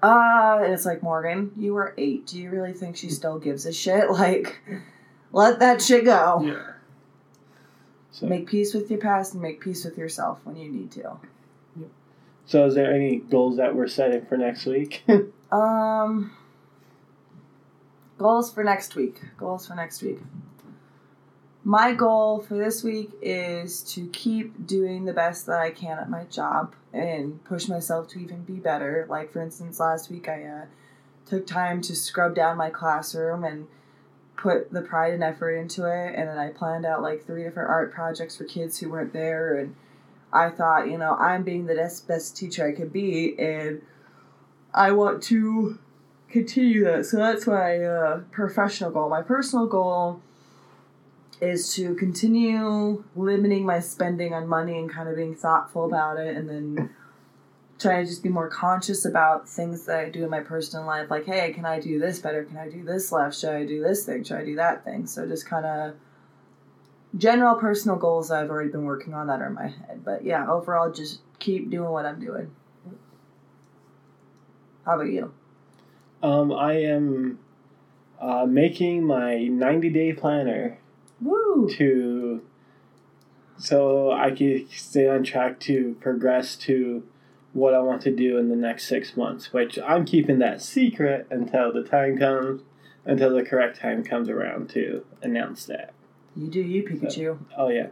uh, 0.03 0.61
and 0.63 0.73
it's 0.73 0.87
like, 0.87 1.03
Morgan, 1.03 1.51
you 1.57 1.75
were 1.75 1.93
eight. 1.99 2.27
Do 2.27 2.39
you 2.39 2.51
really 2.51 2.73
think 2.73 2.97
she 2.97 3.11
still 3.11 3.39
gives 3.39 3.67
a 3.67 3.73
shit? 3.73 4.09
Like, 4.11 4.61
let 5.33 5.59
that 5.59 5.83
shit 5.83 6.05
go. 6.05 6.41
Yeah. 6.43 6.73
So, 8.19 8.27
Make 8.27 8.49
peace 8.49 8.75
with 8.75 8.91
your 8.91 8.99
past 8.99 9.35
and 9.35 9.43
make 9.43 9.61
peace 9.61 9.85
with 9.85 9.97
yourself 9.97 10.41
when 10.43 10.57
you 10.57 10.69
need 10.69 10.91
to. 10.93 11.19
so 12.47 12.67
is 12.67 12.75
there 12.75 12.93
any 12.93 13.17
goals 13.19 13.59
that 13.59 13.77
we're 13.77 13.87
setting 13.87 14.27
for 14.27 14.37
next 14.37 14.67
week? 14.67 15.05
Um, 15.51 16.33
goals 18.19 18.53
for 18.53 18.63
next 18.63 18.95
week. 18.95 19.19
Goals 19.39 19.67
for 19.67 19.75
next 19.75 20.03
week. 20.03 20.19
My 21.65 21.95
goal 21.95 22.41
for 22.41 22.55
this 22.59 22.85
week 22.85 23.11
is 23.23 23.83
to 23.95 24.09
keep 24.09 24.67
doing 24.67 25.07
the 25.07 25.15
best 25.15 25.47
that 25.47 25.59
I 25.59 25.71
can 25.71 25.99
at 25.99 26.11
my 26.11 26.25
job 26.25 26.75
and 26.93 27.43
push 27.45 27.67
myself 27.67 28.09
to 28.09 28.19
even 28.19 28.43
be 28.43 28.57
better. 28.57 29.07
Like, 29.09 29.33
for 29.33 29.41
instance, 29.41 29.81
last 29.81 30.11
week 30.11 30.29
I 30.29 30.43
uh, 30.45 30.65
took 31.25 31.47
time 31.47 31.81
to 31.81 31.97
scrub 31.97 32.35
down 32.35 32.59
my 32.59 32.69
classroom 32.69 33.45
and 33.45 33.69
put 34.39 34.73
the 34.73 34.81
pride 34.81 35.13
and 35.13 35.23
effort 35.23 35.51
into 35.51 35.85
it. 35.85 36.15
And 36.15 36.29
then 36.29 36.39
I 36.39 36.49
planned 36.49 36.87
out 36.87 37.03
like 37.03 37.27
three 37.27 37.43
different 37.43 37.69
art 37.69 37.93
projects 37.93 38.37
for 38.37 38.45
kids 38.45 38.79
who 38.79 38.91
weren't 38.91 39.13
there. 39.13 39.57
And 39.57 39.75
I 40.33 40.49
thought, 40.49 40.89
you 40.89 40.97
know, 40.97 41.15
I'm 41.15 41.43
being 41.43 41.67
the 41.67 41.75
best, 41.75 42.09
best 42.09 42.37
teacher 42.37 42.67
I 42.67 42.73
could 42.73 42.93
be. 42.93 43.39
And 43.39 43.83
I 44.73 44.93
want 44.93 45.23
to 45.25 45.79
continue 46.31 46.85
that. 46.85 47.07
So 47.07 47.17
that's 47.17 47.47
my 47.47 47.83
uh, 47.83 48.21
professional 48.31 48.91
goal. 48.91 49.09
My 49.09 49.23
personal 49.23 49.67
goal 49.67 50.23
is 51.41 51.75
to 51.75 51.95
continue 51.95 53.05
limiting 53.15 53.65
my 53.65 53.81
spending 53.81 54.35
on 54.35 54.47
money 54.47 54.79
and 54.79 54.91
kind 54.91 55.09
of 55.09 55.17
being 55.17 55.35
thoughtful 55.35 55.85
about 55.85 56.19
it 56.19 56.37
and 56.37 56.49
then 56.49 56.91
trying 57.79 58.05
to 58.05 58.11
just 58.11 58.23
be 58.23 58.29
more 58.29 58.49
conscious 58.49 59.05
about 59.05 59.49
things 59.49 59.85
that 59.87 59.99
I 60.01 60.09
do 60.09 60.25
in 60.25 60.31
my 60.31 60.41
personal 60.41 60.85
life 60.85 61.11
like 61.11 61.27
hey 61.27 61.53
can 61.53 61.65
I 61.65 61.81
do 61.81 61.99
this 61.99 62.19
better? 62.19 62.45
Can 62.45 62.57
I 62.57 62.69
do 62.69 62.85
this 62.85 63.13
left 63.13 63.37
should 63.37 63.55
I 63.55 63.65
do 63.65 63.83
this 63.83 64.05
thing? 64.05 64.25
Should 64.25 64.39
I 64.39 64.45
do 64.45 64.57
that 64.57 64.85
thing? 64.85 65.07
So 65.07 65.27
just 65.27 65.47
kind 65.47 65.65
of 65.65 65.95
general 67.17 67.57
personal 67.57 67.97
goals 67.97 68.31
I've 68.31 68.51
already 68.51 68.71
been 68.71 68.85
working 68.85 69.15
on 69.15 69.29
that 69.29 69.41
are 69.41 69.47
in 69.47 69.55
my 69.55 69.69
head. 69.69 70.03
But 70.05 70.25
yeah 70.25 70.51
overall 70.51 70.91
just 70.91 71.21
keep 71.39 71.71
doing 71.71 71.91
what 71.91 72.05
I'm 72.05 72.21
doing. 72.21 72.51
How 74.85 74.95
about 74.95 75.05
you? 75.05 75.33
Um, 76.23 76.51
I 76.51 76.75
am 76.75 77.39
uh, 78.21 78.47
making 78.47 79.05
my 79.05 79.45
90 79.45 79.91
day 79.91 80.13
planner 80.13 80.79
woo! 81.21 81.69
to 81.77 82.43
so 83.59 84.13
I 84.13 84.31
can 84.31 84.69
stay 84.71 85.09
on 85.09 85.25
track 85.25 85.61
to 85.61 85.97
progress 86.01 86.57
to 86.57 87.05
what 87.59 87.75
I 87.75 87.81
want 87.81 88.03
to 88.03 88.11
do 88.15 88.39
in 88.39 88.49
the 88.49 88.57
next 88.57 88.87
six 88.87 89.17
months, 89.17 89.53
which 89.53 89.79
I'm 89.79 90.05
keeping 90.05 90.39
that 90.39 90.63
secret 90.63 91.27
until 91.31 91.73
the 91.73 91.83
time 91.83 92.17
comes, 92.19 92.63
until 93.05 93.35
the 93.35 93.43
correct 93.43 93.81
time 93.81 94.05
comes 94.05 94.29
around 94.29 94.71
to 94.71 95.05
announce 95.23 95.67
that. 95.67 95.93
you 96.37 96.49
do 96.49 96.61
you 96.61 96.83
Pikachu 96.85 97.39
Oh 97.57 97.69
yeah, 97.69 97.89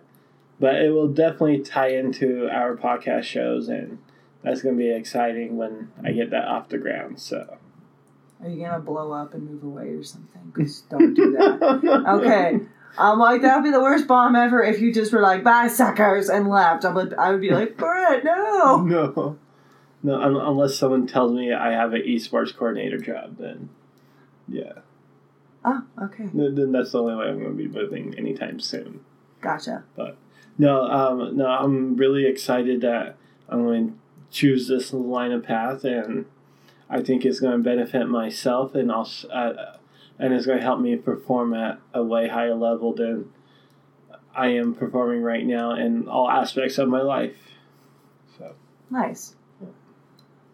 but 0.60 0.76
it 0.76 0.90
will 0.90 1.08
definitely 1.08 1.60
tie 1.60 1.88
into 1.90 2.48
our 2.50 2.76
podcast 2.76 3.24
shows, 3.24 3.68
and 3.68 3.98
that's 4.42 4.62
going 4.62 4.76
to 4.76 4.78
be 4.78 4.90
exciting 4.90 5.56
when 5.56 5.90
I 6.04 6.12
get 6.12 6.30
that 6.30 6.46
off 6.46 6.68
the 6.68 6.78
ground. 6.78 7.18
So 7.20 7.58
Are 8.42 8.48
you 8.48 8.62
gonna 8.64 8.78
blow 8.80 9.12
up 9.12 9.34
and 9.34 9.50
move 9.50 9.64
away 9.64 9.88
or 9.94 10.04
something? 10.04 10.52
'Cause 10.54 10.82
don't 10.90 11.14
do 11.14 11.32
that. 11.32 12.04
Okay. 12.20 12.60
I'm 12.98 13.18
like 13.18 13.42
that 13.42 13.56
would 13.56 13.64
be 13.64 13.70
the 13.70 13.80
worst 13.80 14.06
bomb 14.06 14.34
ever 14.36 14.62
if 14.62 14.80
you 14.80 14.92
just 14.92 15.12
were 15.12 15.20
like 15.20 15.42
bye 15.44 15.68
suckers 15.68 16.28
and 16.30 16.48
left. 16.48 16.84
I 16.84 16.92
would 16.92 17.12
I 17.14 17.30
would 17.30 17.40
be 17.42 17.50
like 17.50 17.76
Brett 17.76 18.24
no. 18.24 18.82
no, 18.94 19.38
no, 20.06 20.20
un- 20.22 20.36
unless 20.36 20.76
someone 20.76 21.06
tells 21.06 21.32
me 21.32 21.52
I 21.52 21.72
have 21.72 21.92
an 21.92 22.02
esports 22.02 22.54
coordinator 22.56 22.98
job, 22.98 23.38
then 23.38 23.70
yeah, 24.48 24.72
Oh 25.64 25.82
okay 26.00 26.28
then, 26.32 26.54
then 26.54 26.72
that's 26.72 26.92
the 26.92 27.00
only 27.02 27.16
way 27.16 27.26
I'm 27.26 27.40
going 27.40 27.56
to 27.56 27.62
be 27.62 27.68
moving 27.68 28.14
anytime 28.16 28.60
soon. 28.60 29.00
gotcha. 29.40 29.84
But 29.96 30.16
no, 30.56 30.84
um, 30.84 31.36
no, 31.36 31.46
I'm 31.46 31.96
really 31.96 32.24
excited 32.26 32.80
that 32.82 33.16
I'm 33.48 33.64
going 33.64 33.88
to 33.88 33.94
choose 34.30 34.68
this 34.68 34.92
line 34.92 35.32
of 35.32 35.42
path, 35.42 35.84
and 35.84 36.26
I 36.88 37.02
think 37.02 37.24
it's 37.24 37.40
going 37.40 37.56
to 37.58 37.62
benefit 37.62 38.06
myself, 38.06 38.74
and 38.76 38.92
also, 38.92 39.28
uh, 39.28 39.76
and 40.18 40.32
it's 40.32 40.46
going 40.46 40.58
to 40.58 40.64
help 40.64 40.80
me 40.80 40.94
perform 40.96 41.52
at 41.52 41.80
a 41.92 42.02
way 42.02 42.28
higher 42.28 42.54
level 42.54 42.94
than 42.94 43.32
I 44.34 44.48
am 44.48 44.74
performing 44.74 45.22
right 45.22 45.44
now 45.44 45.72
in 45.74 46.06
all 46.08 46.30
aspects 46.30 46.78
of 46.78 46.88
my 46.88 47.02
life. 47.02 47.36
So, 48.38 48.54
Nice. 48.90 49.34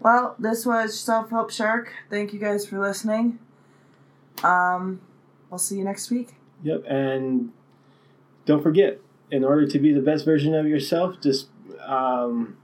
Well, 0.02 0.34
this 0.38 0.66
was 0.66 0.98
Self 0.98 1.30
Help 1.30 1.50
Shark. 1.52 1.92
Thank 2.10 2.32
you 2.32 2.40
guys 2.40 2.66
for 2.66 2.80
listening. 2.80 3.38
Um, 4.42 5.00
we'll 5.48 5.58
see 5.58 5.76
you 5.78 5.84
next 5.84 6.10
week. 6.10 6.30
yep, 6.62 6.82
and 6.88 7.52
don't 8.44 8.62
forget, 8.62 8.98
in 9.30 9.44
order 9.44 9.66
to 9.66 9.78
be 9.78 9.92
the 9.92 10.00
best 10.00 10.24
version 10.24 10.54
of 10.54 10.66
yourself, 10.66 11.20
just 11.22 11.46
um, 11.86 12.56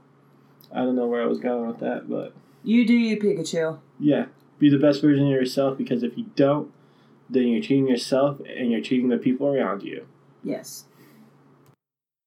I 0.73 0.79
don't 0.79 0.95
know 0.97 1.07
where 1.07 1.21
I 1.21 1.25
was 1.27 1.39
going 1.39 1.67
with 1.67 1.79
that, 1.79 2.09
but 2.09 2.33
You 2.63 2.85
do 2.85 2.93
you, 2.93 3.17
Pikachu. 3.17 3.79
Yeah, 3.99 4.25
be 4.59 4.69
the 4.69 4.77
best 4.77 5.01
version 5.01 5.25
of 5.25 5.31
yourself 5.31 5.77
because 5.77 6.03
if 6.03 6.17
you 6.17 6.25
don't, 6.35 6.71
then 7.29 7.47
you're 7.47 7.61
cheating 7.61 7.87
yourself 7.87 8.41
and 8.41 8.69
you're 8.69 8.81
cheating 8.81 9.07
the 9.07 9.17
people 9.17 9.47
around 9.47 9.83
you. 9.83 10.05
Yes. 10.43 10.85